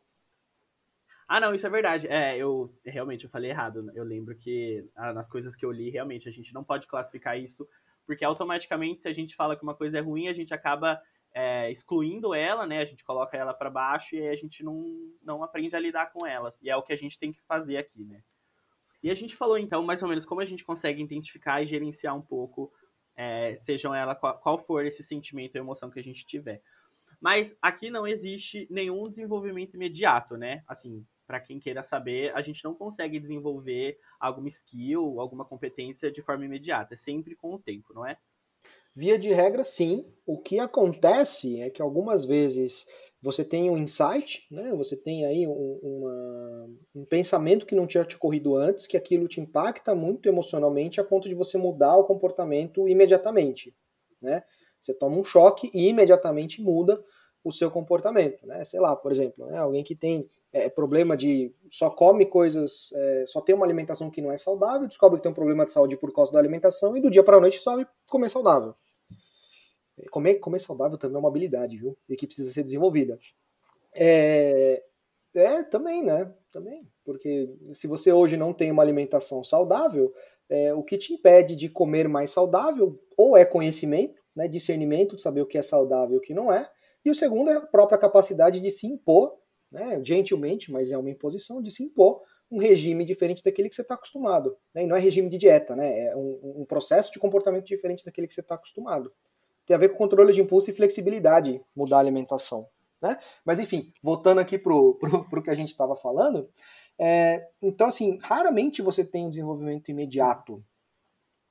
Ah, 1.27 1.39
não, 1.39 1.53
isso 1.53 1.65
é 1.65 1.69
verdade. 1.69 2.07
É, 2.07 2.37
eu 2.37 2.71
realmente 2.85 3.23
eu 3.25 3.29
falei 3.29 3.49
errado. 3.49 3.91
Eu 3.95 4.03
lembro 4.03 4.35
que 4.35 4.87
ah, 4.95 5.13
nas 5.13 5.27
coisas 5.27 5.55
que 5.55 5.65
eu 5.65 5.71
li, 5.71 5.89
realmente, 5.89 6.27
a 6.29 6.31
gente 6.31 6.53
não 6.53 6.63
pode 6.63 6.87
classificar 6.87 7.39
isso, 7.39 7.67
porque 8.05 8.23
automaticamente, 8.25 9.01
se 9.01 9.07
a 9.07 9.13
gente 9.13 9.35
fala 9.35 9.55
que 9.55 9.63
uma 9.63 9.75
coisa 9.75 9.97
é 9.97 10.01
ruim, 10.01 10.27
a 10.27 10.33
gente 10.33 10.53
acaba 10.53 11.01
é, 11.33 11.71
excluindo 11.71 12.33
ela, 12.33 12.65
né? 12.65 12.79
A 12.79 12.85
gente 12.85 13.03
coloca 13.03 13.37
ela 13.37 13.53
para 13.53 13.69
baixo 13.69 14.15
e 14.15 14.27
a 14.27 14.35
gente 14.35 14.63
não, 14.63 14.85
não 15.21 15.43
aprende 15.43 15.75
a 15.75 15.79
lidar 15.79 16.11
com 16.11 16.25
elas. 16.25 16.59
E 16.61 16.69
é 16.69 16.75
o 16.75 16.83
que 16.83 16.93
a 16.93 16.97
gente 16.97 17.17
tem 17.17 17.31
que 17.31 17.41
fazer 17.41 17.77
aqui, 17.77 18.03
né? 18.05 18.23
E 19.01 19.09
a 19.09 19.13
gente 19.13 19.35
falou 19.35 19.57
então 19.57 19.83
mais 19.83 20.03
ou 20.03 20.09
menos 20.09 20.25
como 20.25 20.41
a 20.41 20.45
gente 20.45 20.63
consegue 20.63 21.01
identificar 21.01 21.61
e 21.61 21.65
gerenciar 21.65 22.15
um 22.15 22.21
pouco, 22.21 22.71
é, 23.15 23.57
sejam 23.59 23.93
ela 23.93 24.15
qual, 24.15 24.37
qual 24.39 24.57
for 24.57 24.85
esse 24.85 25.03
sentimento 25.03 25.55
ou 25.55 25.61
emoção 25.61 25.89
que 25.89 25.99
a 25.99 26.03
gente 26.03 26.25
tiver. 26.25 26.61
Mas 27.19 27.55
aqui 27.61 27.89
não 27.89 28.07
existe 28.07 28.67
nenhum 28.69 29.03
desenvolvimento 29.03 29.75
imediato, 29.75 30.37
né? 30.37 30.63
Assim, 30.67 31.05
para 31.27 31.39
quem 31.39 31.59
queira 31.59 31.83
saber, 31.83 32.33
a 32.33 32.41
gente 32.41 32.63
não 32.63 32.73
consegue 32.73 33.19
desenvolver 33.19 33.99
alguma 34.19 34.47
skill, 34.47 35.19
alguma 35.19 35.45
competência 35.45 36.11
de 36.11 36.21
forma 36.21 36.45
imediata, 36.45 36.93
é 36.93 36.97
sempre 36.97 37.35
com 37.35 37.53
o 37.53 37.59
tempo, 37.59 37.93
não 37.93 38.05
é? 38.05 38.17
Via 38.95 39.19
de 39.19 39.29
regra, 39.29 39.63
sim. 39.63 40.11
O 40.25 40.41
que 40.41 40.59
acontece 40.59 41.61
é 41.61 41.69
que 41.69 41.81
algumas 41.81 42.25
vezes 42.25 42.87
você 43.21 43.43
tem 43.43 43.69
um 43.69 43.77
insight, 43.77 44.45
né? 44.49 44.73
você 44.73 44.95
tem 44.95 45.25
aí 45.25 45.45
um, 45.45 45.79
uma, 45.81 46.69
um 46.95 47.05
pensamento 47.05 47.65
que 47.65 47.75
não 47.75 47.85
tinha 47.85 48.05
te 48.05 48.15
ocorrido 48.15 48.55
antes, 48.55 48.87
que 48.87 48.95
aquilo 48.95 49.27
te 49.27 49.41
impacta 49.41 49.93
muito 49.93 50.29
emocionalmente 50.29 51.01
a 51.01 51.03
ponto 51.03 51.27
de 51.27 51.35
você 51.35 51.57
mudar 51.57 51.97
o 51.97 52.05
comportamento 52.05 52.87
imediatamente. 52.87 53.75
Né? 54.21 54.43
Você 54.79 54.93
toma 54.93 55.17
um 55.17 55.23
choque 55.23 55.69
e 55.73 55.89
imediatamente 55.89 56.61
muda 56.61 56.99
o 57.43 57.51
seu 57.51 57.71
comportamento, 57.71 58.45
né? 58.45 58.63
Sei 58.65 58.79
lá, 58.81 58.95
por 58.95 59.11
exemplo, 59.11 59.45
né? 59.45 59.57
alguém 59.57 59.81
que 59.81 59.95
tem 59.95 60.27
é, 60.51 60.69
problema 60.69 61.15
de 61.15 61.53
só 61.71 61.89
come 61.89 62.25
coisas, 62.25 62.91
é, 62.93 63.23
só 63.25 63.39
tem 63.39 63.55
uma 63.55 63.65
alimentação 63.65 64.09
que 64.09 64.21
não 64.21 64.31
é 64.31 64.37
saudável, 64.37 64.87
descobre 64.87 65.17
que 65.17 65.23
tem 65.23 65.31
um 65.31 65.35
problema 65.35 65.63
de 65.63 65.71
saúde 65.71 65.95
por 65.95 66.11
causa 66.11 66.33
da 66.33 66.39
alimentação 66.39 66.97
e 66.97 67.01
do 67.01 67.09
dia 67.09 67.23
para 67.23 67.37
a 67.37 67.39
noite 67.39 67.57
resolve 67.57 67.87
comer 68.09 68.29
saudável. 68.29 68.73
Comer, 70.11 70.35
comer 70.35 70.59
saudável 70.59 70.97
também 70.97 71.17
é 71.17 71.19
uma 71.19 71.29
habilidade, 71.29 71.77
viu? 71.77 71.97
E 72.07 72.15
que 72.15 72.27
precisa 72.27 72.51
ser 72.51 72.63
desenvolvida. 72.63 73.17
É, 73.93 74.83
é, 75.33 75.63
também, 75.63 76.03
né? 76.03 76.33
Também. 76.51 76.87
Porque 77.03 77.49
se 77.71 77.87
você 77.87 78.11
hoje 78.11 78.37
não 78.37 78.53
tem 78.53 78.71
uma 78.71 78.83
alimentação 78.83 79.43
saudável, 79.43 80.13
é, 80.49 80.73
o 80.73 80.83
que 80.83 80.97
te 80.97 81.13
impede 81.13 81.55
de 81.55 81.69
comer 81.69 82.07
mais 82.07 82.31
saudável 82.31 82.99
ou 83.17 83.37
é 83.37 83.45
conhecimento, 83.45 84.19
né, 84.35 84.47
discernimento 84.47 85.15
de 85.15 85.21
saber 85.21 85.41
o 85.41 85.45
que 85.45 85.57
é 85.57 85.61
saudável 85.61 86.15
e 86.15 86.17
o 86.17 86.21
que 86.21 86.33
não 86.33 86.51
é, 86.51 86.69
e 87.03 87.11
o 87.11 87.15
segundo 87.15 87.49
é 87.49 87.55
a 87.55 87.61
própria 87.61 87.97
capacidade 87.97 88.59
de 88.59 88.71
se 88.71 88.87
impor, 88.87 89.37
né, 89.71 90.01
gentilmente, 90.03 90.71
mas 90.71 90.91
é 90.91 90.97
uma 90.97 91.09
imposição, 91.09 91.61
de 91.61 91.71
se 91.71 91.83
impor 91.83 92.21
um 92.51 92.57
regime 92.57 93.05
diferente 93.05 93.43
daquele 93.43 93.69
que 93.69 93.75
você 93.75 93.81
está 93.81 93.93
acostumado. 93.93 94.57
Né? 94.73 94.83
E 94.83 94.87
não 94.87 94.95
é 94.95 94.99
regime 94.99 95.29
de 95.29 95.37
dieta, 95.37 95.75
né? 95.75 96.07
é 96.07 96.15
um, 96.15 96.61
um 96.61 96.65
processo 96.65 97.11
de 97.11 97.19
comportamento 97.19 97.65
diferente 97.65 98.03
daquele 98.03 98.27
que 98.27 98.33
você 98.33 98.41
está 98.41 98.55
acostumado. 98.55 99.13
Tem 99.69 99.75
a 99.75 99.79
ver 99.79 99.89
com 99.89 99.97
controle 99.97 100.33
de 100.33 100.41
impulso 100.41 100.71
e 100.71 100.73
flexibilidade, 100.73 101.63
mudar 101.75 101.97
a 101.97 101.99
alimentação. 101.99 102.67
Né? 102.99 103.15
Mas 103.45 103.59
enfim, 103.59 103.93
voltando 104.01 104.39
aqui 104.39 104.57
para 104.57 104.73
o 104.73 104.97
que 105.45 105.49
a 105.51 105.53
gente 105.53 105.67
estava 105.67 105.95
falando, 105.95 106.49
é, 106.97 107.47
então 107.61 107.85
assim, 107.85 108.17
raramente 108.23 108.81
você 108.81 109.05
tem 109.05 109.27
um 109.27 109.29
desenvolvimento 109.29 109.91
imediato, 109.91 110.65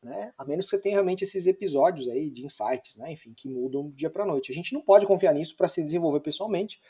né? 0.03 0.33
A 0.37 0.45
menos 0.45 0.65
que 0.65 0.71
você 0.71 0.83
tenha 0.83 0.97
realmente 0.97 1.23
esses 1.23 1.47
episódios 1.47 2.09
aí 2.09 2.29
de 2.29 2.45
insights, 2.45 2.97
né? 2.97 3.13
Enfim, 3.13 3.33
que 3.37 3.49
mudam 3.49 3.89
dia 3.93 4.11
para 4.11 4.27
noite. 4.27 4.51
A 4.51 4.55
gente 4.55 4.75
não 4.75 4.81
pode 4.81 5.07
confiar 5.07 5.33
nisso 5.33 5.57
para 5.57 5.69
se 5.69 5.81
desenvolver 5.81 6.19
pessoalmente. 6.19 6.81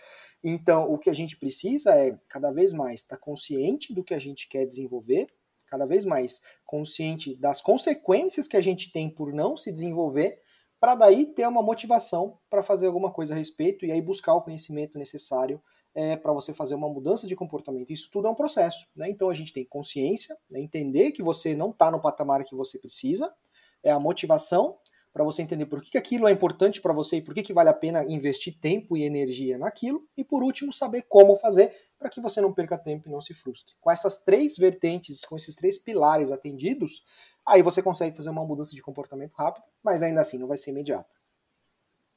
Então, 0.42 0.90
o 0.90 0.96
que 0.96 1.10
a 1.10 1.14
gente 1.14 1.36
precisa 1.36 1.94
é 1.94 2.18
cada 2.26 2.50
vez 2.50 2.72
mais 2.72 3.02
estar 3.02 3.18
tá 3.18 3.22
consciente 3.22 3.92
do 3.92 4.02
que 4.02 4.14
a 4.14 4.18
gente 4.18 4.48
quer 4.48 4.64
desenvolver, 4.64 5.26
cada 5.66 5.84
vez 5.84 6.06
mais 6.06 6.40
consciente 6.64 7.36
das 7.36 7.60
consequências 7.60 8.48
que 8.48 8.56
a 8.56 8.62
gente 8.62 8.90
tem 8.90 9.10
por 9.10 9.30
não 9.30 9.58
se 9.58 9.70
desenvolver, 9.70 10.40
para 10.80 10.94
daí 10.94 11.26
ter 11.26 11.46
uma 11.46 11.62
motivação 11.62 12.38
para 12.48 12.62
fazer 12.62 12.86
alguma 12.86 13.10
coisa 13.10 13.34
a 13.34 13.36
respeito 13.36 13.84
e 13.84 13.92
aí 13.92 14.00
buscar 14.00 14.34
o 14.34 14.42
conhecimento 14.42 14.98
necessário 14.98 15.60
é, 15.94 16.16
para 16.16 16.32
você 16.32 16.52
fazer 16.52 16.74
uma 16.74 16.88
mudança 16.88 17.26
de 17.26 17.34
comportamento. 17.34 17.92
Isso 17.92 18.08
tudo 18.12 18.28
é 18.28 18.30
um 18.30 18.34
processo, 18.34 18.86
né? 18.94 19.10
Então 19.10 19.30
a 19.30 19.34
gente 19.34 19.52
tem 19.52 19.64
consciência, 19.64 20.36
né? 20.48 20.60
entender 20.60 21.10
que 21.10 21.22
você 21.22 21.54
não 21.54 21.70
está 21.70 21.90
no 21.90 22.00
patamar 22.00 22.44
que 22.44 22.54
você 22.54 22.78
precisa, 22.78 23.34
é 23.82 23.90
a 23.90 23.98
motivação 23.98 24.78
para 25.12 25.24
você 25.24 25.42
entender 25.42 25.66
por 25.66 25.82
que, 25.82 25.90
que 25.90 25.98
aquilo 25.98 26.28
é 26.28 26.30
importante 26.30 26.80
para 26.80 26.92
você 26.92 27.16
e 27.16 27.22
por 27.22 27.34
que, 27.34 27.42
que 27.42 27.52
vale 27.52 27.68
a 27.68 27.74
pena 27.74 28.04
investir 28.04 28.56
tempo 28.60 28.96
e 28.96 29.02
energia 29.02 29.58
naquilo, 29.58 30.06
e 30.16 30.22
por 30.22 30.44
último, 30.44 30.72
saber 30.72 31.02
como 31.08 31.34
fazer 31.34 31.74
para 31.98 32.08
que 32.08 32.20
você 32.20 32.40
não 32.40 32.52
perca 32.52 32.78
tempo 32.78 33.08
e 33.08 33.12
não 33.12 33.20
se 33.20 33.34
frustre. 33.34 33.74
Com 33.80 33.90
essas 33.90 34.22
três 34.22 34.56
vertentes, 34.56 35.24
com 35.24 35.36
esses 35.36 35.54
três 35.54 35.78
pilares 35.78 36.30
atendidos, 36.30 37.04
aí 37.46 37.62
você 37.62 37.82
consegue 37.82 38.16
fazer 38.16 38.30
uma 38.30 38.44
mudança 38.44 38.74
de 38.74 38.82
comportamento 38.82 39.34
rápida, 39.34 39.66
mas 39.82 40.02
ainda 40.02 40.20
assim 40.20 40.38
não 40.38 40.46
vai 40.46 40.56
ser 40.56 40.70
imediata 40.70 41.18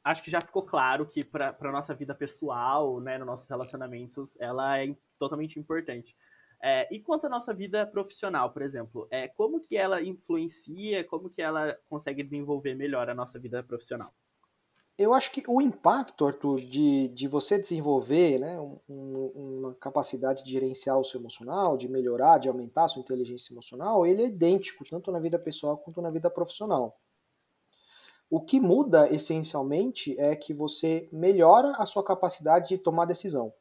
acho 0.03 0.23
que 0.23 0.31
já 0.31 0.41
ficou 0.41 0.63
claro 0.63 1.05
que 1.05 1.23
para 1.23 1.55
a 1.59 1.71
nossa 1.71 1.93
vida 1.93 2.13
pessoal, 2.15 2.99
né, 2.99 3.17
nos 3.17 3.27
nossos 3.27 3.47
relacionamentos, 3.47 4.39
ela 4.39 4.79
é 4.79 4.95
totalmente 5.19 5.59
importante. 5.59 6.15
É, 6.63 6.87
e 6.93 6.99
quanto 6.99 7.25
à 7.25 7.29
nossa 7.29 7.53
vida 7.53 7.85
profissional, 7.87 8.51
por 8.51 8.61
exemplo, 8.61 9.07
é, 9.09 9.27
como 9.27 9.59
que 9.59 9.75
ela 9.75 10.01
influencia, 10.01 11.03
como 11.03 11.29
que 11.29 11.41
ela 11.41 11.75
consegue 11.89 12.23
desenvolver 12.23 12.75
melhor 12.75 13.09
a 13.09 13.15
nossa 13.15 13.39
vida 13.39 13.63
profissional? 13.63 14.13
Eu 15.01 15.15
acho 15.15 15.31
que 15.31 15.43
o 15.47 15.59
impacto, 15.59 16.27
Arthur, 16.27 16.61
de, 16.61 17.07
de 17.07 17.27
você 17.27 17.57
desenvolver 17.57 18.37
né, 18.37 18.59
um, 18.87 19.31
uma 19.33 19.73
capacidade 19.73 20.43
de 20.43 20.51
gerenciar 20.51 20.99
o 20.99 21.03
seu 21.03 21.19
emocional, 21.19 21.75
de 21.75 21.87
melhorar, 21.87 22.37
de 22.37 22.47
aumentar 22.47 22.83
a 22.83 22.87
sua 22.87 23.01
inteligência 23.01 23.51
emocional, 23.51 24.05
ele 24.05 24.21
é 24.21 24.27
idêntico, 24.27 24.83
tanto 24.87 25.11
na 25.11 25.19
vida 25.19 25.39
pessoal 25.39 25.75
quanto 25.75 26.03
na 26.03 26.11
vida 26.11 26.29
profissional. 26.29 27.01
O 28.29 28.39
que 28.39 28.59
muda 28.59 29.11
essencialmente 29.11 30.15
é 30.19 30.35
que 30.35 30.53
você 30.53 31.09
melhora 31.11 31.71
a 31.77 31.85
sua 31.87 32.03
capacidade 32.03 32.69
de 32.69 32.77
tomar 32.77 33.05
decisão. 33.05 33.51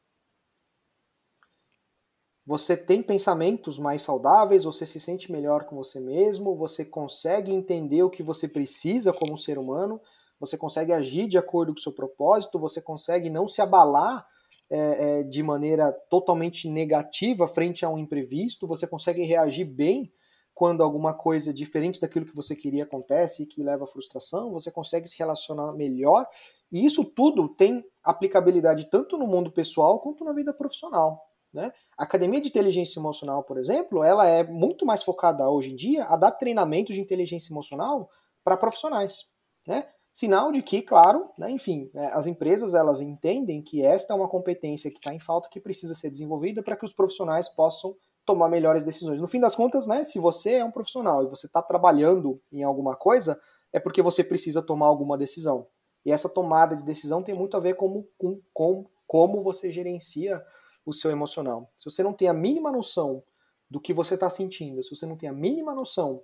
Você 2.44 2.76
tem 2.76 3.02
pensamentos 3.02 3.78
mais 3.78 4.02
saudáveis, 4.02 4.64
você 4.64 4.85
se 4.85 5.00
sente 5.00 5.32
melhor 5.32 5.64
com 5.64 5.76
você 5.76 6.00
mesmo, 6.00 6.54
você 6.54 6.85
consegue 6.85 7.50
entender 7.50 8.02
o 8.02 8.11
que 8.11 8.23
você 8.23 8.47
precisa 8.47 9.11
como 9.11 9.38
ser 9.38 9.56
humano, 9.56 9.99
você 10.40 10.56
consegue 10.56 10.92
agir 10.92 11.28
de 11.28 11.37
acordo 11.37 11.73
com 11.73 11.78
o 11.78 11.82
seu 11.82 11.92
propósito, 11.92 12.59
você 12.59 12.80
consegue 12.80 13.28
não 13.28 13.47
se 13.47 13.61
abalar 13.61 14.26
é, 14.70 14.78
é, 15.20 15.23
de 15.23 15.42
maneira 15.42 15.92
totalmente 16.09 16.68
negativa 16.68 17.47
frente 17.47 17.85
a 17.85 17.90
um 17.90 17.99
imprevisto, 17.99 18.66
você 18.66 18.87
consegue 18.87 19.23
reagir 19.23 19.64
bem 19.64 20.11
quando 20.54 20.82
alguma 20.82 21.14
coisa 21.14 21.54
diferente 21.54 22.00
daquilo 22.00 22.26
que 22.26 22.37
você 22.37 22.54
queria 22.54 22.85
acontece 22.85 23.42
e 23.42 23.47
que 23.47 23.62
leva 23.62 23.85
à 23.85 23.87
frustração, 23.87 24.50
você 24.50 24.70
consegue 24.70 25.09
se 25.09 25.16
relacionar 25.16 25.73
melhor. 25.73 26.26
E 26.70 26.85
isso 26.85 27.04
tudo 27.04 27.49
tem 27.49 27.85
aplicabilidade 28.02 28.90
tanto 28.90 29.16
no 29.16 29.26
mundo 29.26 29.50
pessoal 29.50 30.00
quanto 30.00 30.25
na 30.25 30.32
vida 30.32 30.52
profissional. 30.52 31.26
Né? 31.52 31.73
A 31.97 32.04
academia 32.04 32.40
de 32.40 32.49
inteligência 32.49 33.00
emocional, 33.00 33.42
por 33.42 33.59
exemplo, 33.59 34.04
ela 34.04 34.26
é 34.26 34.44
muito 34.44 34.85
mais 34.87 35.02
focada 35.02 35.49
hoje 35.49 35.73
em 35.73 35.76
dia 35.76 36.04
a 36.04 36.16
dar 36.16 36.30
treinamento 36.30 36.92
de 36.92 37.00
inteligência 37.00 37.52
emocional 37.52 38.11
para 38.44 38.56
profissionais. 38.56 39.25
Né? 39.66 39.87
Sinal 40.12 40.50
de 40.50 40.61
que, 40.61 40.83
claro, 40.83 41.31
né, 41.38 41.50
enfim, 41.50 41.90
é, 41.95 42.07
as 42.07 42.26
empresas 42.26 42.75
elas 42.75 43.00
entendem 43.00 43.62
que 43.62 43.83
esta 43.83 44.12
é 44.12 44.17
uma 44.17 44.29
competência 44.29 44.90
que 44.90 44.97
está 44.97 45.14
em 45.14 45.21
falta, 45.21 45.49
que 45.49 45.61
precisa 45.61 45.95
ser 45.95 46.11
desenvolvida 46.11 46.62
para 46.62 46.76
que 46.76 46.85
os 46.85 46.93
profissionais 46.93 47.49
possam 47.49 47.97
tomar 48.26 48.49
melhores 48.49 48.83
decisões. 48.83 49.21
No 49.21 49.29
fim 49.29 49.40
das 49.40 49.55
contas, 49.55 49.87
né, 49.87 50.02
se 50.02 50.19
você 50.19 50.55
é 50.55 50.64
um 50.64 50.71
profissional 50.71 51.23
e 51.25 51.29
você 51.29 51.47
está 51.47 51.62
trabalhando 51.62 52.40
em 52.52 52.62
alguma 52.64 52.97
coisa, 52.97 53.40
é 53.73 53.79
porque 53.79 54.02
você 54.02 54.25
precisa 54.25 54.61
tomar 54.61 54.87
alguma 54.87 55.17
decisão. 55.17 55.67
E 56.05 56.11
essa 56.11 56.29
tomada 56.29 56.76
de 56.76 56.83
decisão 56.83 57.23
tem 57.23 57.35
muito 57.35 57.57
a 57.57 57.61
ver 57.61 57.75
com, 57.75 58.05
com, 58.19 58.40
com 58.52 58.87
como 59.07 59.43
você 59.43 59.71
gerencia 59.71 60.43
o 60.85 60.93
seu 60.93 61.11
emocional. 61.11 61.71
Se 61.79 61.88
você 61.90 62.02
não 62.02 62.12
tem 62.12 62.29
a 62.29 62.33
mínima 62.33 62.73
noção 62.73 63.23
do 63.69 63.81
que 63.81 63.93
você 63.93 64.14
está 64.14 64.29
sentindo, 64.29 64.83
se 64.83 64.95
você 64.95 65.07
não 65.07 65.17
tem 65.17 65.29
a 65.29 65.33
mínima 65.33 65.75
noção 65.75 66.23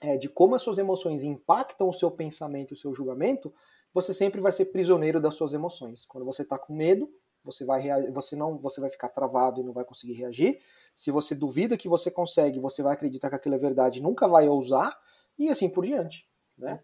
é, 0.00 0.16
de 0.16 0.28
como 0.28 0.54
as 0.54 0.62
suas 0.62 0.78
emoções 0.78 1.22
impactam 1.22 1.88
o 1.88 1.92
seu 1.92 2.10
pensamento 2.10 2.72
e 2.72 2.74
o 2.74 2.76
seu 2.76 2.94
julgamento, 2.94 3.52
você 3.92 4.12
sempre 4.12 4.40
vai 4.40 4.52
ser 4.52 4.66
prisioneiro 4.66 5.20
das 5.20 5.34
suas 5.34 5.54
emoções. 5.54 6.04
Quando 6.04 6.24
você 6.24 6.42
está 6.42 6.58
com 6.58 6.74
medo, 6.74 7.10
você 7.42 7.64
vai 7.64 8.10
você 8.10 8.36
não 8.36 8.58
você 8.58 8.80
vai 8.80 8.90
ficar 8.90 9.08
travado 9.08 9.60
e 9.60 9.64
não 9.64 9.72
vai 9.72 9.84
conseguir 9.84 10.14
reagir. 10.14 10.60
Se 10.94 11.10
você 11.10 11.34
duvida 11.34 11.76
que 11.76 11.88
você 11.88 12.10
consegue, 12.10 12.58
você 12.58 12.82
vai 12.82 12.94
acreditar 12.94 13.28
que 13.28 13.36
aquilo 13.36 13.54
é 13.54 13.58
verdade, 13.58 14.02
nunca 14.02 14.26
vai 14.26 14.48
ousar 14.48 14.98
e 15.38 15.48
assim 15.48 15.68
por 15.68 15.84
diante, 15.84 16.28
né? 16.58 16.82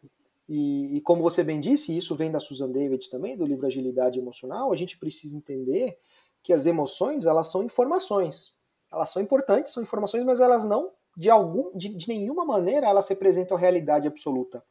E, 0.49 0.97
e, 0.97 1.01
como 1.01 1.23
você 1.23 1.43
bem 1.43 1.61
disse, 1.61 1.97
isso 1.97 2.15
vem 2.15 2.31
da 2.31 2.41
Susan 2.41 2.71
David 2.71 3.09
também, 3.09 3.37
do 3.37 3.47
livro 3.47 3.67
Agilidade 3.67 4.19
Emocional, 4.19 4.73
a 4.73 4.77
gente 4.77 4.99
precisa 4.99 5.37
entender 5.37 5.99
que 6.43 6.53
as 6.53 6.67
emoções, 6.67 7.25
elas 7.25 7.51
são 7.51 7.63
informações. 7.63 8.53
Elas 8.93 9.09
são 9.09 9.23
importantes, 9.23 9.73
são 9.73 9.83
informações, 9.83 10.25
mas 10.25 10.41
elas 10.41 10.65
não, 10.65 10.93
de, 11.17 11.31
algum, 11.31 11.77
de, 11.77 11.89
de 11.91 12.09
nenhuma 12.09 12.45
maneira, 12.45 12.87
elas 12.87 13.09
representam 13.09 13.57
a 13.57 13.61
realidade 13.61 14.09
absoluta. 14.09 14.65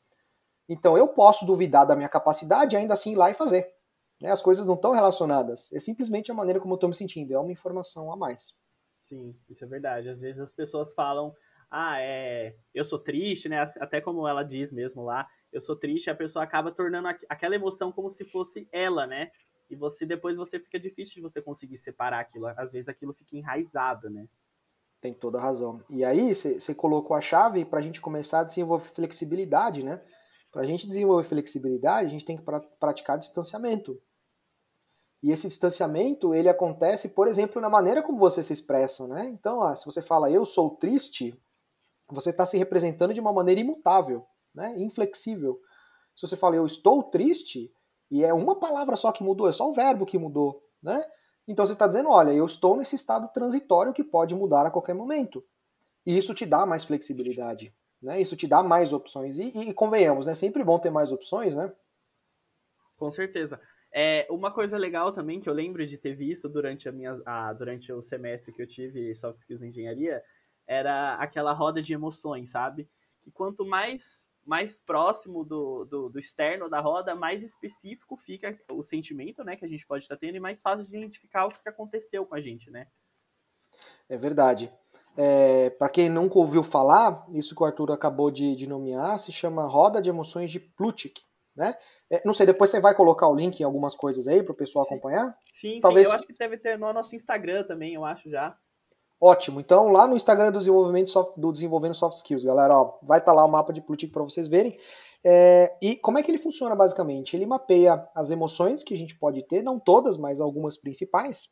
Então 0.67 0.97
eu 0.97 1.07
posso 1.07 1.45
duvidar 1.45 1.85
da 1.85 1.95
minha 1.95 2.09
capacidade 2.09 2.75
ainda 2.75 2.93
assim 2.93 3.13
ir 3.13 3.15
lá 3.15 3.29
e 3.29 3.33
fazer. 3.33 3.73
Né? 4.21 4.31
As 4.31 4.41
coisas 4.41 4.65
não 4.65 4.75
estão 4.75 4.91
relacionadas. 4.91 5.71
É 5.73 5.79
simplesmente 5.79 6.31
a 6.31 6.33
maneira 6.33 6.59
como 6.59 6.73
eu 6.73 6.75
estou 6.75 6.89
me 6.89 6.95
sentindo. 6.95 7.33
É 7.33 7.39
uma 7.39 7.51
informação 7.51 8.11
a 8.11 8.15
mais. 8.15 8.59
Sim, 9.09 9.35
isso 9.49 9.63
é 9.65 9.67
verdade. 9.67 10.09
Às 10.09 10.21
vezes 10.21 10.39
as 10.39 10.51
pessoas 10.51 10.93
falam, 10.93 11.35
ah, 11.69 11.99
é, 11.99 12.55
eu 12.73 12.85
sou 12.85 12.99
triste, 12.99 13.49
né? 13.49 13.59
Até 13.79 13.99
como 13.99 14.27
ela 14.27 14.43
diz 14.43 14.71
mesmo 14.71 15.03
lá, 15.03 15.27
eu 15.51 15.59
sou 15.59 15.75
triste, 15.75 16.09
a 16.09 16.15
pessoa 16.15 16.43
acaba 16.43 16.71
tornando 16.71 17.07
aquela 17.27 17.55
emoção 17.55 17.91
como 17.91 18.09
se 18.09 18.23
fosse 18.23 18.69
ela, 18.71 19.05
né? 19.05 19.29
E 19.69 19.75
você 19.75 20.05
depois 20.05 20.37
você 20.37 20.59
fica 20.59 20.79
difícil 20.79 21.15
de 21.15 21.21
você 21.21 21.41
conseguir 21.41 21.77
separar 21.77 22.19
aquilo. 22.19 22.47
Às 22.47 22.71
vezes 22.71 22.87
aquilo 22.87 23.13
fica 23.13 23.35
enraizado, 23.35 24.09
né? 24.09 24.27
Tem 25.01 25.13
toda 25.13 25.39
a 25.39 25.41
razão. 25.41 25.83
E 25.89 26.05
aí 26.05 26.33
você 26.35 26.75
colocou 26.75 27.17
a 27.17 27.21
chave 27.21 27.65
para 27.65 27.79
a 27.79 27.81
gente 27.81 27.99
começar 27.99 28.41
a 28.41 28.43
desenvolver 28.43 28.87
flexibilidade, 28.89 29.83
né? 29.83 29.99
Para 30.51 30.61
a 30.61 30.65
gente 30.65 30.87
desenvolver 30.87 31.27
flexibilidade, 31.27 32.05
a 32.05 32.09
gente 32.09 32.25
tem 32.25 32.37
que 32.37 32.43
praticar 32.79 33.17
distanciamento. 33.17 33.99
E 35.23 35.31
esse 35.31 35.47
distanciamento, 35.47 36.33
ele 36.33 36.49
acontece, 36.49 37.09
por 37.09 37.27
exemplo, 37.27 37.61
na 37.61 37.69
maneira 37.69 38.01
como 38.03 38.19
você 38.19 38.43
se 38.43 38.53
expressa, 38.53 39.07
né? 39.07 39.27
Então, 39.27 39.61
ah, 39.61 39.73
se 39.73 39.85
você 39.85 40.01
fala 40.01 40.29
eu 40.29 40.45
sou 40.45 40.71
triste, 40.77 41.35
você 42.07 42.29
está 42.29 42.45
se 42.45 42.57
representando 42.57 43.13
de 43.13 43.19
uma 43.19 43.33
maneira 43.33 43.61
imutável, 43.61 44.25
né? 44.53 44.75
Inflexível. 44.77 45.59
Se 46.15 46.27
você 46.27 46.35
fala 46.35 46.55
eu 46.55 46.65
estou 46.65 47.03
triste, 47.03 47.73
e 48.09 48.23
é 48.23 48.33
uma 48.33 48.59
palavra 48.59 48.95
só 48.95 49.11
que 49.11 49.23
mudou, 49.23 49.47
é 49.47 49.53
só 49.53 49.69
o 49.69 49.73
verbo 49.73 50.05
que 50.05 50.17
mudou, 50.17 50.61
né? 50.81 51.03
Então 51.47 51.65
você 51.65 51.73
está 51.73 51.87
dizendo, 51.87 52.09
olha, 52.09 52.31
eu 52.31 52.45
estou 52.45 52.77
nesse 52.77 52.95
estado 52.95 53.27
transitório 53.33 53.93
que 53.93 54.03
pode 54.03 54.35
mudar 54.35 54.65
a 54.65 54.71
qualquer 54.71 54.93
momento. 54.93 55.43
E 56.05 56.17
isso 56.17 56.33
te 56.33 56.45
dá 56.45 56.65
mais 56.65 56.83
flexibilidade, 56.83 57.73
né? 58.01 58.21
Isso 58.21 58.35
te 58.35 58.47
dá 58.47 58.63
mais 58.63 58.93
opções. 58.93 59.37
E, 59.37 59.51
e, 59.57 59.69
e 59.69 59.73
convenhamos, 59.73 60.25
né? 60.25 60.35
Sempre 60.35 60.63
bom 60.63 60.79
ter 60.79 60.89
mais 60.89 61.11
opções, 61.11 61.55
né? 61.55 61.71
Com 62.95 63.11
certeza. 63.11 63.59
É, 63.93 64.25
uma 64.29 64.51
coisa 64.51 64.77
legal 64.77 65.11
também 65.11 65.41
que 65.41 65.49
eu 65.49 65.53
lembro 65.53 65.85
de 65.85 65.97
ter 65.97 66.15
visto 66.15 66.47
durante, 66.47 66.87
a 66.87 66.91
minha, 66.91 67.19
a, 67.25 67.51
durante 67.51 67.91
o 67.91 68.01
semestre 68.01 68.53
que 68.53 68.61
eu 68.61 68.67
tive 68.67 69.13
soft 69.13 69.39
skills 69.39 69.59
na 69.59 69.67
engenharia 69.67 70.23
era 70.65 71.15
aquela 71.15 71.51
roda 71.51 71.81
de 71.81 71.93
emoções, 71.93 72.51
sabe? 72.51 72.87
Que 73.21 73.29
quanto 73.31 73.65
mais 73.65 74.29
mais 74.45 74.79
próximo 74.79 75.43
do, 75.43 75.85
do, 75.85 76.09
do, 76.09 76.19
externo 76.19 76.69
da 76.69 76.79
roda, 76.79 77.15
mais 77.15 77.43
específico 77.43 78.17
fica 78.17 78.57
o 78.71 78.83
sentimento, 78.83 79.43
né, 79.43 79.55
que 79.55 79.65
a 79.65 79.67
gente 79.67 79.85
pode 79.85 80.03
estar 80.03 80.17
tendo 80.17 80.35
e 80.35 80.39
mais 80.39 80.61
fácil 80.61 80.85
de 80.85 80.97
identificar 80.97 81.45
o 81.45 81.49
que 81.49 81.69
aconteceu 81.69 82.25
com 82.25 82.35
a 82.35 82.41
gente, 82.41 82.69
né? 82.69 82.87
É 84.09 84.17
verdade. 84.17 84.71
É, 85.15 85.69
Para 85.71 85.89
quem 85.89 86.09
nunca 86.09 86.37
ouviu 86.37 86.63
falar, 86.63 87.25
isso 87.33 87.55
que 87.55 87.63
o 87.63 87.65
Arthur 87.65 87.91
acabou 87.91 88.31
de, 88.31 88.55
de 88.55 88.67
nomear 88.67 89.19
se 89.19 89.31
chama 89.31 89.65
Roda 89.65 90.01
de 90.01 90.09
Emoções 90.09 90.49
de 90.49 90.59
Plutchik, 90.59 91.21
né? 91.55 91.75
É, 92.09 92.21
não 92.25 92.33
sei, 92.33 92.45
depois 92.45 92.69
você 92.69 92.79
vai 92.79 92.93
colocar 92.93 93.27
o 93.27 93.35
link 93.35 93.59
em 93.59 93.63
algumas 93.63 93.95
coisas 93.95 94.27
aí 94.27 94.43
para 94.43 94.53
o 94.53 94.57
pessoal 94.57 94.85
sim. 94.85 94.93
acompanhar? 94.93 95.37
Sim, 95.43 95.79
Talvez... 95.81 96.07
sim, 96.07 96.13
eu 96.13 96.17
acho 96.17 96.27
que 96.27 96.33
deve 96.33 96.57
ter 96.57 96.77
no 96.77 96.91
nosso 96.91 97.15
Instagram 97.15 97.63
também, 97.63 97.93
eu 97.93 98.03
acho 98.03 98.29
já. 98.29 98.57
Ótimo. 99.23 99.59
Então, 99.59 99.89
lá 99.89 100.07
no 100.07 100.15
Instagram 100.15 100.51
do 100.51 100.57
Desenvolvimento 100.57 101.11
Soft, 101.11 101.33
do 101.37 101.51
Desenvolvendo 101.51 101.93
Soft 101.93 102.17
Skills, 102.17 102.43
galera, 102.43 102.75
ó, 102.75 102.97
vai 103.03 103.19
estar 103.19 103.31
tá 103.31 103.35
lá 103.35 103.45
o 103.45 103.47
mapa 103.47 103.71
de 103.71 103.79
Plutic 103.79 104.11
para 104.11 104.23
vocês 104.23 104.47
verem. 104.47 104.75
É, 105.23 105.77
e 105.79 105.95
como 105.95 106.17
é 106.17 106.23
que 106.23 106.31
ele 106.31 106.39
funciona 106.39 106.75
basicamente? 106.75 107.35
Ele 107.35 107.45
mapeia 107.45 108.09
as 108.15 108.31
emoções 108.31 108.83
que 108.83 108.95
a 108.95 108.97
gente 108.97 109.15
pode 109.15 109.43
ter, 109.43 109.61
não 109.61 109.79
todas, 109.79 110.17
mas 110.17 110.41
algumas 110.41 110.75
principais, 110.75 111.49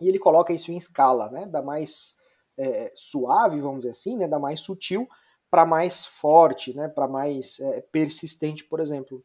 e 0.00 0.08
ele 0.08 0.20
coloca 0.20 0.52
isso 0.52 0.70
em 0.70 0.76
escala, 0.76 1.28
né? 1.28 1.44
Da 1.46 1.60
mais 1.60 2.14
é, 2.56 2.92
suave, 2.94 3.60
vamos 3.60 3.78
dizer 3.78 3.90
assim, 3.90 4.16
né? 4.16 4.28
Da 4.28 4.38
mais 4.38 4.60
sutil 4.60 5.08
para 5.50 5.66
mais 5.66 6.06
forte, 6.06 6.72
né? 6.72 6.88
Para 6.88 7.08
mais 7.08 7.58
é, 7.58 7.80
persistente, 7.80 8.62
por 8.64 8.78
exemplo. 8.78 9.24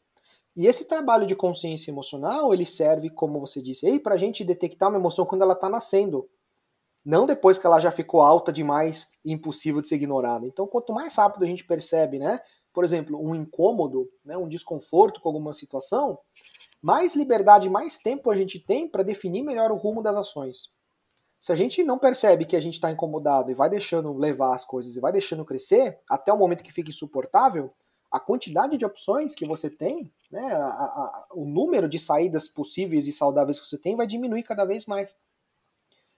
E 0.56 0.66
esse 0.66 0.86
trabalho 0.86 1.28
de 1.28 1.36
consciência 1.36 1.92
emocional, 1.92 2.52
ele 2.56 2.66
serve, 2.66 3.12
como 3.12 3.40
você 3.40 3.62
disse, 3.62 4.00
para 4.00 4.16
a 4.16 4.18
gente 4.18 4.44
detectar 4.44 4.90
uma 4.90 4.98
emoção 4.98 5.28
quando 5.28 5.44
ela 5.44 5.54
está 5.54 5.70
nascendo 5.70 6.28
não 7.08 7.26
depois 7.26 7.58
que 7.58 7.66
ela 7.66 7.80
já 7.80 7.90
ficou 7.90 8.22
alta 8.22 8.52
demais 8.52 9.14
e 9.24 9.32
impossível 9.32 9.82
de 9.82 9.88
ser 9.88 9.96
ignorada. 9.96 10.46
Então, 10.46 10.68
quanto 10.68 10.92
mais 10.92 11.16
rápido 11.16 11.46
a 11.46 11.48
gente 11.48 11.64
percebe, 11.64 12.20
né, 12.20 12.38
por 12.74 12.84
exemplo, 12.84 13.18
um 13.18 13.34
incômodo, 13.34 14.12
né, 14.26 14.36
um 14.36 14.50
desconforto 14.50 15.22
com 15.22 15.30
alguma 15.30 15.54
situação, 15.54 16.20
mais 16.82 17.16
liberdade, 17.16 17.70
mais 17.70 17.98
tempo 17.98 18.30
a 18.30 18.36
gente 18.36 18.60
tem 18.60 18.90
para 18.90 19.04
definir 19.04 19.42
melhor 19.42 19.72
o 19.72 19.78
rumo 19.78 20.04
das 20.04 20.18
ações. 20.18 20.76
Se 21.40 21.54
a 21.54 21.56
gente 21.56 21.82
não 21.82 21.98
percebe 21.98 22.44
que 22.44 22.58
a 22.58 22.60
gente 22.60 22.74
está 22.74 22.92
incomodado 22.92 23.50
e 23.50 23.56
vai 23.56 23.70
deixando 23.70 24.12
levar 24.18 24.54
as 24.54 24.66
coisas 24.66 24.98
e 24.98 25.00
vai 25.00 25.14
deixando 25.14 25.46
crescer, 25.46 25.98
até 26.10 26.34
o 26.34 26.38
momento 26.38 26.62
que 26.62 26.74
fica 26.74 26.90
insuportável, 26.90 27.72
a 28.12 28.20
quantidade 28.20 28.76
de 28.76 28.86
opções 28.86 29.34
que 29.34 29.46
você 29.46 29.70
tem, 29.70 30.12
né, 30.30 30.46
a, 30.54 30.66
a, 30.66 31.28
o 31.34 31.46
número 31.46 31.88
de 31.88 32.00
saídas 32.00 32.50
possíveis 32.50 33.08
e 33.08 33.14
saudáveis 33.14 33.62
que 33.62 33.66
você 33.66 33.78
tem 33.78 33.96
vai 33.96 34.06
diminuir 34.06 34.44
cada 34.44 34.66
vez 34.66 34.86
mais. 34.86 35.16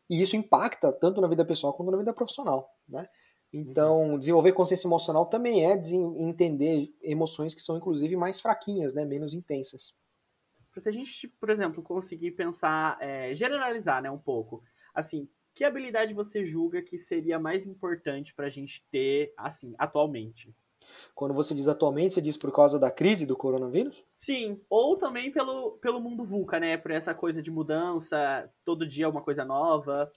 E 0.09 0.21
isso 0.21 0.35
impacta 0.35 0.91
tanto 0.91 1.21
na 1.21 1.27
vida 1.27 1.45
pessoal 1.45 1.73
quanto 1.73 1.91
na 1.91 1.97
vida 1.97 2.13
profissional, 2.13 2.69
né? 2.87 3.05
Então, 3.51 4.11
uhum. 4.11 4.19
desenvolver 4.19 4.51
consciência 4.51 4.87
emocional 4.87 5.25
também 5.25 5.65
é 5.65 5.73
entender 6.17 6.93
emoções 7.01 7.53
que 7.53 7.61
são, 7.61 7.77
inclusive, 7.77 8.15
mais 8.15 8.39
fraquinhas, 8.39 8.93
né? 8.93 9.05
Menos 9.05 9.33
intensas. 9.33 9.95
Se 10.77 10.87
a 10.87 10.91
gente, 10.91 11.27
por 11.27 11.49
exemplo, 11.49 11.83
conseguir 11.83 12.31
pensar, 12.31 12.97
é, 13.01 13.33
generalizar 13.33 14.01
né, 14.01 14.09
um 14.09 14.19
pouco, 14.19 14.63
assim, 14.93 15.27
que 15.53 15.63
habilidade 15.63 16.13
você 16.13 16.45
julga 16.45 16.81
que 16.81 16.97
seria 16.97 17.39
mais 17.39 17.65
importante 17.65 18.33
para 18.33 18.45
a 18.45 18.49
gente 18.49 18.85
ter, 18.91 19.33
assim, 19.35 19.73
atualmente? 19.77 20.55
Quando 21.15 21.33
você 21.33 21.53
diz 21.53 21.67
atualmente, 21.67 22.13
você 22.13 22.21
diz 22.21 22.37
por 22.37 22.51
causa 22.51 22.79
da 22.79 22.89
crise 22.89 23.25
do 23.25 23.35
coronavírus? 23.35 24.03
Sim, 24.15 24.61
ou 24.69 24.97
também 24.97 25.31
pelo, 25.31 25.71
pelo 25.81 25.99
mundo 25.99 26.23
VUCA, 26.23 26.59
né? 26.59 26.77
Por 26.77 26.91
essa 26.91 27.13
coisa 27.13 27.41
de 27.41 27.51
mudança, 27.51 28.49
todo 28.63 28.87
dia 28.87 29.09
uma 29.09 29.21
coisa 29.21 29.43
nova. 29.43 30.11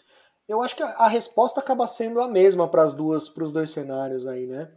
Eu 0.49 0.61
acho 0.61 0.77
que 0.77 0.83
a, 0.83 1.09
resposta 1.09 1.61
acaba 1.61 1.87
sendo 1.87 2.21
a 2.21 2.29
mesma 2.29 2.69
para 2.69 2.83
as 2.83 2.95
duas, 2.95 3.29
para 3.29 3.45
os 3.45 3.53
dois 3.53 3.71
cenários 3.71 4.27
aí, 4.27 4.47
né? 4.47 4.71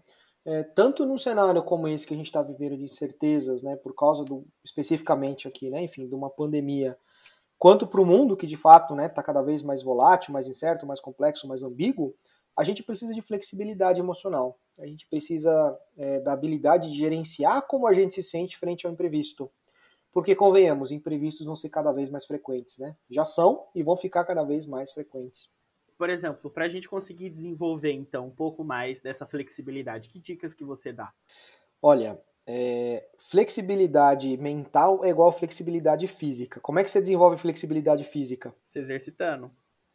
É, 0.46 0.62
tanto 0.62 1.06
num 1.06 1.18
cenário 1.18 1.64
como 1.64 1.88
esse 1.88 2.06
que 2.06 2.14
a 2.14 2.18
gente 2.18 2.28
está 2.28 2.42
vivendo 2.42 2.78
de 2.78 2.84
incertezas, 2.84 3.64
né, 3.64 3.75
por 3.75 3.96
causa 3.96 4.24
do 4.24 4.46
especificamente 4.64 5.48
aqui, 5.48 5.72
né, 5.72 5.82
enfim, 5.82 6.08
de 6.08 6.14
uma 6.14 6.30
pandemia, 6.30 6.96
quanto 7.58 7.88
para 7.88 8.00
o 8.00 8.06
mundo 8.06 8.38
que 8.38 8.46
de 8.46 8.56
fato, 8.56 8.94
né, 8.94 9.08
está 9.08 9.24
cada 9.24 9.42
vez 9.42 9.64
mais 9.64 9.82
volátil, 9.82 10.32
mais 10.32 10.48
incerto, 10.48 10.86
mais 10.86 11.00
complexo, 11.00 11.48
mais 11.48 11.64
ambíguo, 11.64 12.14
a 12.56 12.64
gente 12.64 12.84
precisa 12.84 13.12
de 13.12 13.24
flexibilidade 13.24 14.00
emocional. 14.00 14.60
A 14.79 14.86
gente 14.86 15.08
precisa 15.08 15.77
é, 15.98 16.20
da 16.20 16.34
habilidade 16.34 16.91
de 16.91 16.98
gerenciar 16.98 17.62
como 17.67 17.88
a 17.88 17.94
gente 17.94 18.15
se 18.15 18.24
sente 18.24 18.58
frente 18.58 18.86
ao 18.86 18.91
imprevisto. 18.91 19.51
Porque, 20.11 20.33
convenhamos, 20.33 20.92
imprevistos 20.92 21.46
vão 21.46 21.55
ser 21.55 21.70
cada 21.70 21.92
vez 21.92 22.09
mais 22.09 22.25
frequentes, 22.25 22.77
né? 22.77 22.96
Já 23.09 23.25
são 23.25 23.68
e 23.75 23.83
vão 23.83 23.98
ficar 23.98 24.24
cada 24.24 24.44
vez 24.44 24.66
mais 24.66 24.92
frequentes. 24.92 25.50
Por 25.98 26.09
exemplo, 26.09 26.50
para 26.50 26.66
a 26.66 26.70
gente 26.70 26.88
conseguir 26.88 27.29
desenvolver, 27.29 27.92
então, 27.92 28.27
um 28.27 28.31
pouco 28.31 28.64
mais 28.64 29.01
dessa 29.01 29.25
flexibilidade, 29.25 30.09
que 30.09 30.20
dicas 30.20 30.53
que 30.53 30.64
você 30.64 30.94
dá? 30.94 31.14
Olha, 31.81 32.22
é, 32.48 33.07
flexibilidade 33.18 34.38
mental 34.38 35.03
é 35.03 35.09
igual 35.09 35.31
flexibilidade 35.31 36.07
física. 36.07 36.59
Como 36.59 36.79
é 36.79 36.83
que 36.83 36.92
você 36.92 37.01
desenvolve 37.01 37.38
flexibilidade 37.38 38.03
física? 38.03 38.53
Se 38.68 38.79
exercitando. 38.79 39.51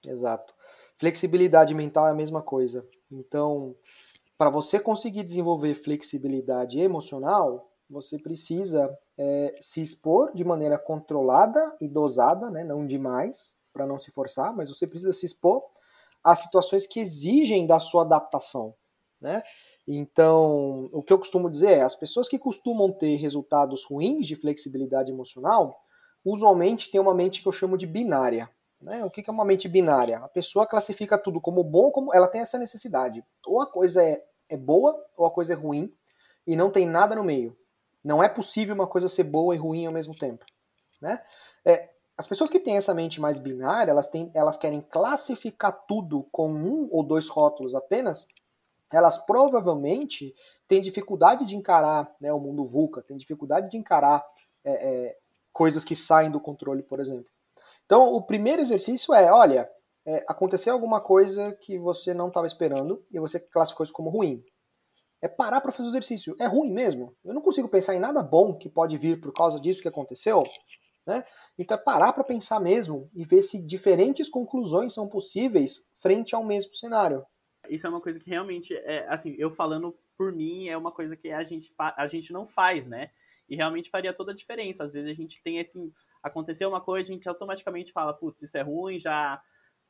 Exato. 0.06 0.54
Flexibilidade 0.96 1.74
mental 1.74 2.06
é 2.06 2.10
a 2.10 2.14
mesma 2.14 2.42
coisa. 2.42 2.86
Então, 3.10 3.74
para 4.40 4.48
você 4.48 4.80
conseguir 4.80 5.22
desenvolver 5.22 5.74
flexibilidade 5.74 6.80
emocional, 6.80 7.70
você 7.90 8.18
precisa 8.18 8.88
é, 9.18 9.54
se 9.60 9.82
expor 9.82 10.32
de 10.32 10.42
maneira 10.46 10.78
controlada 10.78 11.76
e 11.78 11.86
dosada, 11.86 12.50
né, 12.50 12.64
não 12.64 12.86
demais, 12.86 13.58
para 13.70 13.86
não 13.86 13.98
se 13.98 14.10
forçar, 14.10 14.56
mas 14.56 14.70
você 14.70 14.86
precisa 14.86 15.12
se 15.12 15.26
expor 15.26 15.62
a 16.24 16.34
situações 16.34 16.86
que 16.86 17.00
exigem 17.00 17.66
da 17.66 17.78
sua 17.78 18.00
adaptação. 18.00 18.74
Né? 19.20 19.42
Então, 19.86 20.88
o 20.90 21.02
que 21.02 21.12
eu 21.12 21.18
costumo 21.18 21.50
dizer 21.50 21.72
é: 21.72 21.82
as 21.82 21.94
pessoas 21.94 22.26
que 22.26 22.38
costumam 22.38 22.90
ter 22.90 23.16
resultados 23.16 23.84
ruins 23.84 24.26
de 24.26 24.36
flexibilidade 24.36 25.12
emocional, 25.12 25.78
usualmente 26.24 26.90
têm 26.90 26.98
uma 26.98 27.12
mente 27.12 27.42
que 27.42 27.48
eu 27.48 27.52
chamo 27.52 27.76
de 27.76 27.86
binária. 27.86 28.48
Né? 28.80 29.04
O 29.04 29.10
que 29.10 29.22
é 29.28 29.30
uma 29.30 29.44
mente 29.44 29.68
binária? 29.68 30.18
A 30.18 30.28
pessoa 30.28 30.66
classifica 30.66 31.18
tudo 31.18 31.40
como 31.40 31.62
bom, 31.62 31.90
como 31.90 32.14
ela 32.14 32.26
tem 32.26 32.40
essa 32.40 32.58
necessidade. 32.58 33.22
Ou 33.46 33.60
a 33.60 33.66
coisa 33.66 34.02
é, 34.02 34.24
é 34.50 34.56
boa, 34.56 34.94
ou 35.16 35.24
a 35.24 35.30
coisa 35.30 35.52
é 35.54 35.56
ruim, 35.56 35.94
e 36.46 36.56
não 36.56 36.70
tem 36.70 36.86
nada 36.86 37.14
no 37.14 37.24
meio. 37.24 37.56
Não 38.04 38.22
é 38.22 38.28
possível 38.28 38.74
uma 38.74 38.86
coisa 38.86 39.08
ser 39.08 39.24
boa 39.24 39.54
e 39.54 39.58
ruim 39.58 39.86
ao 39.86 39.92
mesmo 39.92 40.14
tempo. 40.14 40.44
Né? 41.00 41.22
É, 41.64 41.90
as 42.18 42.26
pessoas 42.26 42.50
que 42.50 42.60
têm 42.60 42.76
essa 42.76 42.92
mente 42.92 43.20
mais 43.20 43.38
binária, 43.38 43.90
elas, 43.90 44.08
têm, 44.08 44.30
elas 44.34 44.56
querem 44.56 44.80
classificar 44.80 45.72
tudo 45.86 46.26
com 46.30 46.50
um 46.50 46.88
ou 46.90 47.02
dois 47.02 47.28
rótulos 47.28 47.74
apenas, 47.74 48.26
elas 48.92 49.18
provavelmente 49.18 50.34
têm 50.66 50.82
dificuldade 50.82 51.46
de 51.46 51.56
encarar 51.56 52.14
né, 52.20 52.32
o 52.32 52.40
mundo 52.40 52.66
VUCA, 52.66 53.02
têm 53.02 53.16
dificuldade 53.16 53.70
de 53.70 53.76
encarar 53.76 54.24
é, 54.64 54.72
é, 54.72 55.18
coisas 55.52 55.84
que 55.84 55.96
saem 55.96 56.30
do 56.30 56.40
controle, 56.40 56.82
por 56.82 57.00
exemplo. 57.00 57.30
Então, 57.86 58.12
o 58.12 58.22
primeiro 58.22 58.60
exercício 58.60 59.14
é, 59.14 59.32
olha, 59.32 59.70
é, 60.10 60.24
aconteceu 60.26 60.72
alguma 60.72 61.00
coisa 61.00 61.52
que 61.52 61.78
você 61.78 62.12
não 62.12 62.26
estava 62.26 62.44
esperando 62.44 63.06
e 63.12 63.20
você 63.20 63.38
classificou 63.38 63.84
isso 63.84 63.92
como 63.92 64.10
ruim. 64.10 64.42
É 65.22 65.28
parar 65.28 65.60
para 65.60 65.70
fazer 65.70 65.88
o 65.88 65.92
exercício. 65.92 66.34
É 66.40 66.46
ruim 66.46 66.72
mesmo. 66.72 67.14
Eu 67.24 67.32
não 67.32 67.40
consigo 67.40 67.68
pensar 67.68 67.94
em 67.94 68.00
nada 68.00 68.20
bom 68.20 68.56
que 68.56 68.68
pode 68.68 68.98
vir 68.98 69.20
por 69.20 69.32
causa 69.32 69.60
disso 69.60 69.80
que 69.80 69.86
aconteceu. 69.86 70.42
Né? 71.06 71.22
Então 71.56 71.76
é 71.76 71.80
parar 71.80 72.12
para 72.12 72.24
pensar 72.24 72.58
mesmo 72.58 73.08
e 73.14 73.24
ver 73.24 73.42
se 73.42 73.64
diferentes 73.64 74.28
conclusões 74.28 74.92
são 74.92 75.08
possíveis 75.08 75.88
frente 76.02 76.34
ao 76.34 76.44
mesmo 76.44 76.74
cenário. 76.74 77.24
Isso 77.68 77.86
é 77.86 77.90
uma 77.90 78.00
coisa 78.00 78.18
que 78.18 78.28
realmente, 78.28 78.74
é, 78.74 79.06
assim, 79.08 79.36
eu 79.38 79.52
falando 79.52 79.96
por 80.18 80.32
mim, 80.32 80.68
é 80.68 80.76
uma 80.76 80.90
coisa 80.90 81.16
que 81.16 81.30
a 81.30 81.44
gente, 81.44 81.72
a 81.78 82.06
gente 82.08 82.32
não 82.32 82.48
faz, 82.48 82.84
né? 82.86 83.10
E 83.48 83.54
realmente 83.54 83.90
faria 83.90 84.12
toda 84.12 84.32
a 84.32 84.34
diferença. 84.34 84.82
Às 84.82 84.92
vezes 84.92 85.08
a 85.08 85.14
gente 85.14 85.40
tem 85.42 85.58
esse 85.58 85.78
aconteceu 86.22 86.68
uma 86.68 86.80
coisa, 86.80 87.10
a 87.10 87.14
gente 87.14 87.28
automaticamente 87.28 87.92
fala, 87.92 88.12
putz, 88.12 88.42
isso 88.42 88.56
é 88.56 88.62
ruim, 88.62 88.98
já 88.98 89.40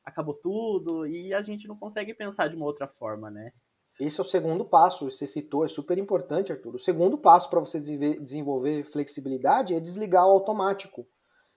acabou 0.05 0.35
tudo, 0.35 1.07
e 1.07 1.33
a 1.33 1.43
gente 1.43 1.69
não 1.69 1.77
consegue 1.77 2.15
pensar 2.15 2.49
de 2.49 2.57
uma 2.57 2.67
outra 2.67 2.89
forma, 2.89 3.31
né? 3.31 3.53
Esse 3.99 4.21
é 4.21 4.23
o 4.23 4.27
segundo 4.27 4.65
passo, 4.65 5.11
você 5.11 5.27
citou, 5.27 5.65
é 5.65 5.69
super 5.69 5.99
importante, 5.99 6.53
Arthur. 6.53 6.77
O 6.77 6.79
segundo 6.79 7.19
passo 7.19 7.51
para 7.51 7.61
você 7.61 7.79
desenvolver 7.81 8.85
flexibilidade 8.85 9.75
é 9.75 9.81
desligar 9.81 10.27
o 10.27 10.31
automático. 10.31 11.07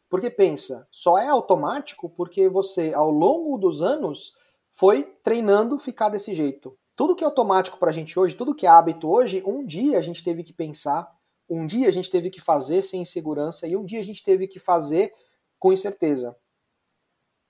Porque 0.10 0.30
pensa, 0.30 0.88
só 0.92 1.18
é 1.18 1.28
automático 1.28 2.10
porque 2.10 2.50
você, 2.50 2.94
ao 2.94 3.10
longo 3.10 3.58
dos 3.58 3.82
anos, 3.82 4.34
foi 4.72 5.04
treinando 5.24 5.78
ficar 5.78 6.10
desse 6.10 6.34
jeito. 6.34 6.78
Tudo 6.98 7.16
que 7.16 7.24
é 7.24 7.28
automático 7.28 7.78
para 7.78 7.92
a 7.92 7.94
gente 7.94 8.20
hoje, 8.20 8.36
tudo 8.36 8.56
que 8.56 8.66
é 8.66 8.70
hábito 8.70 9.10
hoje, 9.10 9.44
um 9.46 9.66
dia 9.66 9.98
a 9.98 10.02
gente 10.02 10.24
teve 10.24 10.44
que 10.44 10.54
pensar 10.54 11.10
um 11.50 11.68
dia 11.68 11.88
a 11.88 11.92
gente 11.92 12.10
teve 12.10 12.30
que 12.30 12.42
fazer 12.42 12.82
sem 12.82 13.02
insegurança 13.02 13.68
e 13.68 13.76
um 13.76 13.84
dia 13.84 14.00
a 14.00 14.04
gente 14.04 14.24
teve 14.24 14.48
que 14.48 14.60
fazer 14.60 15.14
com 15.60 15.74
incerteza. 15.74 16.36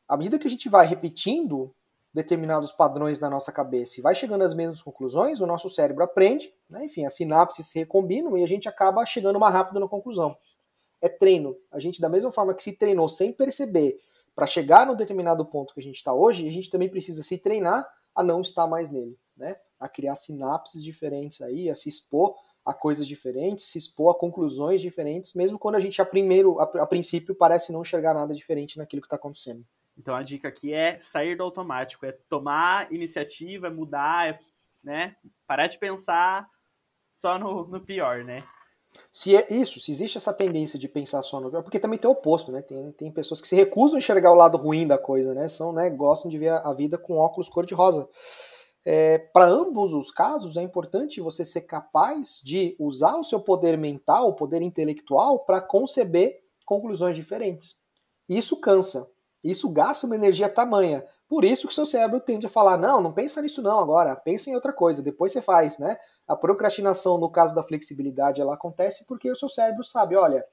À 0.07 0.17
medida 0.17 0.37
que 0.37 0.47
a 0.47 0.49
gente 0.49 0.69
vai 0.69 0.85
repetindo 0.85 1.73
determinados 2.13 2.71
padrões 2.71 3.19
na 3.19 3.29
nossa 3.29 3.51
cabeça 3.51 3.99
e 3.99 4.03
vai 4.03 4.13
chegando 4.13 4.43
às 4.43 4.53
mesmas 4.53 4.81
conclusões, 4.81 5.41
o 5.41 5.47
nosso 5.47 5.69
cérebro 5.69 6.03
aprende, 6.03 6.53
né? 6.69 6.85
enfim, 6.85 7.05
as 7.05 7.15
sinapses 7.15 7.65
se 7.65 7.79
recombinam 7.79 8.37
e 8.37 8.43
a 8.43 8.47
gente 8.47 8.69
acaba 8.69 9.03
chegando 9.05 9.39
mais 9.39 9.53
rápido 9.53 9.79
na 9.79 9.87
conclusão. 9.87 10.37
É 11.01 11.09
treino. 11.09 11.57
A 11.71 11.79
gente, 11.79 11.99
da 11.99 12.07
mesma 12.07 12.31
forma 12.31 12.53
que 12.53 12.61
se 12.61 12.73
treinou 12.73 13.09
sem 13.09 13.33
perceber 13.33 13.97
para 14.35 14.45
chegar 14.45 14.85
no 14.85 14.95
determinado 14.95 15.43
ponto 15.45 15.73
que 15.73 15.79
a 15.79 15.83
gente 15.83 15.95
está 15.95 16.13
hoje, 16.13 16.47
a 16.47 16.51
gente 16.51 16.69
também 16.69 16.87
precisa 16.87 17.23
se 17.23 17.39
treinar 17.39 17.87
a 18.15 18.21
não 18.23 18.41
estar 18.41 18.67
mais 18.67 18.89
nele, 18.89 19.17
né? 19.35 19.55
a 19.79 19.89
criar 19.89 20.15
sinapses 20.15 20.83
diferentes 20.83 21.41
aí, 21.41 21.69
a 21.69 21.75
se 21.75 21.89
expor 21.89 22.35
a 22.63 22.73
coisas 22.73 23.05
diferentes, 23.05 23.65
se 23.65 23.77
expor 23.77 24.11
a 24.11 24.17
conclusões 24.17 24.79
diferentes, 24.79 25.33
mesmo 25.33 25.59
quando 25.59 25.75
a 25.75 25.79
gente 25.79 26.01
a 26.01 26.05
primeiro, 26.05 26.59
a, 26.59 26.63
a 26.63 26.85
princípio 26.85 27.35
parece 27.35 27.73
não 27.73 27.81
enxergar 27.81 28.13
nada 28.13 28.33
diferente 28.33 28.77
naquilo 28.77 29.01
que 29.01 29.07
está 29.07 29.17
acontecendo. 29.17 29.65
Então 29.97 30.15
a 30.15 30.23
dica 30.23 30.47
aqui 30.47 30.73
é 30.73 30.99
sair 31.01 31.35
do 31.35 31.43
automático, 31.43 32.05
é 32.05 32.11
tomar 32.29 32.91
iniciativa, 32.91 33.67
é 33.67 33.69
mudar, 33.69 34.29
é, 34.29 34.37
né? 34.83 35.15
Parar 35.45 35.67
de 35.67 35.77
pensar 35.77 36.47
só 37.13 37.37
no, 37.37 37.67
no 37.67 37.79
pior, 37.79 38.23
né? 38.23 38.43
Se 39.11 39.35
é 39.35 39.47
isso, 39.51 39.79
se 39.79 39.91
existe 39.91 40.17
essa 40.17 40.33
tendência 40.33 40.77
de 40.77 40.87
pensar 40.87 41.21
só 41.21 41.39
no 41.39 41.49
pior, 41.49 41.63
porque 41.63 41.79
também 41.79 41.97
tem 41.97 42.09
o 42.09 42.13
oposto, 42.13 42.51
né? 42.51 42.61
Tem, 42.61 42.91
tem 42.91 43.11
pessoas 43.11 43.41
que 43.41 43.47
se 43.47 43.55
recusam 43.55 43.95
a 43.95 43.99
enxergar 43.99 44.31
o 44.31 44.35
lado 44.35 44.57
ruim 44.57 44.87
da 44.87 44.97
coisa, 44.97 45.33
né? 45.33 45.47
São, 45.47 45.71
né? 45.71 45.89
Gostam 45.89 46.29
de 46.29 46.37
ver 46.37 46.49
a 46.49 46.73
vida 46.73 46.97
com 46.97 47.17
óculos 47.17 47.49
cor-de-rosa. 47.49 48.07
É, 48.85 49.17
Para 49.17 49.45
ambos 49.45 49.93
os 49.93 50.11
casos, 50.11 50.57
é 50.57 50.61
importante 50.61 51.21
você 51.21 51.45
ser 51.45 51.61
capaz 51.61 52.41
de 52.43 52.75
usar 52.79 53.15
o 53.15 53.23
seu 53.23 53.39
poder 53.39 53.77
mental, 53.77 54.29
o 54.29 54.35
poder 54.35 54.61
intelectual, 54.61 55.45
para 55.45 55.61
conceber 55.61 56.41
conclusões 56.65 57.15
diferentes. 57.15 57.77
Isso 58.27 58.59
cansa, 58.59 59.09
isso 59.43 59.69
gasta 59.69 60.05
uma 60.05 60.15
energia 60.15 60.47
tamanha. 60.47 61.05
Por 61.27 61.43
isso 61.43 61.67
que 61.67 61.73
seu 61.73 61.85
cérebro 61.85 62.19
tende 62.19 62.45
a 62.45 62.49
falar: 62.49 62.77
não, 62.77 63.01
não 63.01 63.11
pensa 63.11 63.41
nisso 63.41 63.61
não 63.61 63.79
agora, 63.79 64.15
pensa 64.15 64.49
em 64.49 64.55
outra 64.55 64.71
coisa, 64.71 65.01
depois 65.01 65.31
você 65.31 65.41
faz, 65.41 65.79
né? 65.79 65.97
A 66.27 66.35
procrastinação, 66.35 67.17
no 67.17 67.29
caso 67.29 67.53
da 67.53 67.63
flexibilidade, 67.63 68.41
ela 68.41 68.53
acontece 68.53 69.05
porque 69.05 69.29
o 69.29 69.35
seu 69.35 69.49
cérebro 69.49 69.83
sabe: 69.83 70.15
olha, 70.15 70.43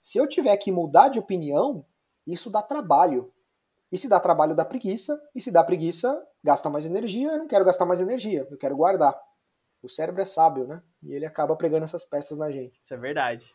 se 0.00 0.18
eu 0.18 0.28
tiver 0.28 0.56
que 0.56 0.70
mudar 0.70 1.08
de 1.08 1.18
opinião, 1.18 1.84
isso 2.26 2.50
dá 2.50 2.62
trabalho. 2.62 3.32
E 3.90 3.96
se 3.96 4.08
dá 4.08 4.18
trabalho, 4.18 4.54
dá 4.54 4.64
preguiça. 4.64 5.20
E 5.34 5.40
se 5.40 5.50
dá 5.50 5.62
preguiça, 5.62 6.24
gasta 6.42 6.68
mais 6.68 6.84
energia. 6.84 7.32
Eu 7.32 7.38
não 7.38 7.46
quero 7.46 7.64
gastar 7.64 7.86
mais 7.86 8.00
energia, 8.00 8.46
eu 8.50 8.58
quero 8.58 8.76
guardar. 8.76 9.18
O 9.82 9.88
cérebro 9.88 10.22
é 10.22 10.24
sábio, 10.24 10.66
né? 10.66 10.82
E 11.02 11.12
ele 11.12 11.26
acaba 11.26 11.56
pregando 11.56 11.84
essas 11.84 12.04
peças 12.04 12.36
na 12.36 12.50
gente. 12.50 12.80
Isso 12.82 12.92
é 12.92 12.96
verdade. 12.96 13.46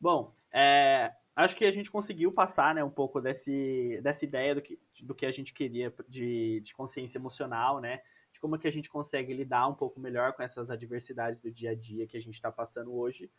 Bom, 0.00 0.32
é, 0.52 1.12
acho 1.36 1.54
que 1.54 1.66
a 1.66 1.70
gente 1.70 1.90
conseguiu 1.90 2.32
passar 2.32 2.74
né, 2.74 2.82
um 2.82 2.90
pouco 2.90 3.20
desse, 3.20 4.00
dessa 4.02 4.24
ideia 4.24 4.54
do 4.54 4.62
que, 4.62 4.78
do 5.02 5.14
que 5.14 5.26
a 5.26 5.30
gente 5.30 5.52
queria 5.52 5.94
de, 6.08 6.60
de 6.60 6.74
consciência 6.74 7.18
emocional, 7.18 7.78
né? 7.78 8.00
De 8.32 8.40
como 8.40 8.58
que 8.58 8.66
a 8.66 8.72
gente 8.72 8.88
consegue 8.88 9.34
lidar 9.34 9.68
um 9.68 9.74
pouco 9.74 10.00
melhor 10.00 10.32
com 10.32 10.42
essas 10.42 10.70
adversidades 10.70 11.40
do 11.40 11.50
dia 11.50 11.70
a 11.70 11.74
dia 11.74 12.06
que 12.06 12.16
a 12.16 12.20
gente 12.20 12.34
está 12.34 12.50
passando 12.50 12.94
hoje. 12.94 13.30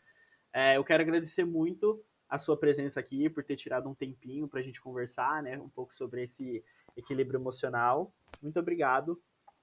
É, 0.52 0.76
eu 0.76 0.84
quero 0.84 1.02
agradecer 1.02 1.44
muito 1.44 2.00
a 2.28 2.38
sua 2.38 2.56
presença 2.56 3.00
aqui, 3.00 3.28
por 3.28 3.42
ter 3.42 3.56
tirado 3.56 3.88
um 3.88 3.94
tempinho 3.94 4.46
para 4.46 4.60
a 4.60 4.62
gente 4.62 4.80
conversar, 4.80 5.42
né, 5.42 5.58
um 5.58 5.68
pouco 5.68 5.94
sobre 5.94 6.22
esse 6.22 6.62
equilíbrio 6.96 7.38
emocional. 7.38 8.12
Muito 8.42 8.60
obrigado. 8.60 9.20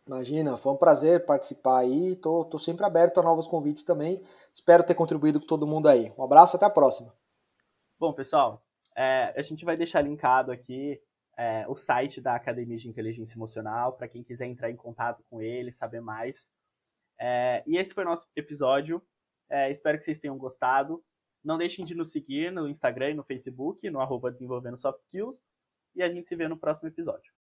Imagina, 0.07 0.57
foi 0.57 0.73
um 0.73 0.77
prazer 0.77 1.25
participar 1.25 1.79
aí. 1.79 2.15
Tô, 2.17 2.45
tô 2.45 2.57
sempre 2.57 2.85
aberto 2.85 3.19
a 3.19 3.23
novos 3.23 3.47
convites 3.47 3.83
também. 3.83 4.23
Espero 4.53 4.83
ter 4.83 4.93
contribuído 4.93 5.39
com 5.39 5.47
todo 5.47 5.67
mundo 5.67 5.87
aí. 5.87 6.11
Um 6.17 6.23
abraço, 6.23 6.55
até 6.55 6.65
a 6.65 6.69
próxima. 6.69 7.11
Bom, 7.97 8.13
pessoal, 8.13 8.65
é, 8.95 9.33
a 9.37 9.41
gente 9.41 9.63
vai 9.63 9.77
deixar 9.77 10.01
linkado 10.01 10.51
aqui 10.51 11.01
é, 11.37 11.65
o 11.67 11.75
site 11.75 12.19
da 12.21 12.35
Academia 12.35 12.77
de 12.77 12.89
Inteligência 12.89 13.37
Emocional 13.37 13.93
para 13.93 14.07
quem 14.07 14.23
quiser 14.23 14.47
entrar 14.47 14.69
em 14.69 14.75
contato 14.75 15.23
com 15.29 15.41
ele, 15.41 15.71
saber 15.71 16.01
mais. 16.01 16.51
É, 17.19 17.63
e 17.65 17.77
esse 17.77 17.93
foi 17.93 18.03
o 18.03 18.07
nosso 18.07 18.27
episódio. 18.35 19.01
É, 19.49 19.71
espero 19.71 19.97
que 19.97 20.03
vocês 20.03 20.19
tenham 20.19 20.37
gostado. 20.37 21.03
Não 21.43 21.57
deixem 21.57 21.85
de 21.85 21.95
nos 21.95 22.11
seguir 22.11 22.51
no 22.51 22.67
Instagram 22.67 23.11
e 23.11 23.13
no 23.13 23.23
Facebook, 23.23 23.89
no 23.89 24.01
arroba 24.01 24.31
Desenvolvendo 24.31 24.77
Soft 24.77 25.01
Skills. 25.01 25.41
E 25.95 26.03
a 26.03 26.09
gente 26.09 26.27
se 26.27 26.35
vê 26.35 26.47
no 26.47 26.57
próximo 26.57 26.89
episódio. 26.89 27.33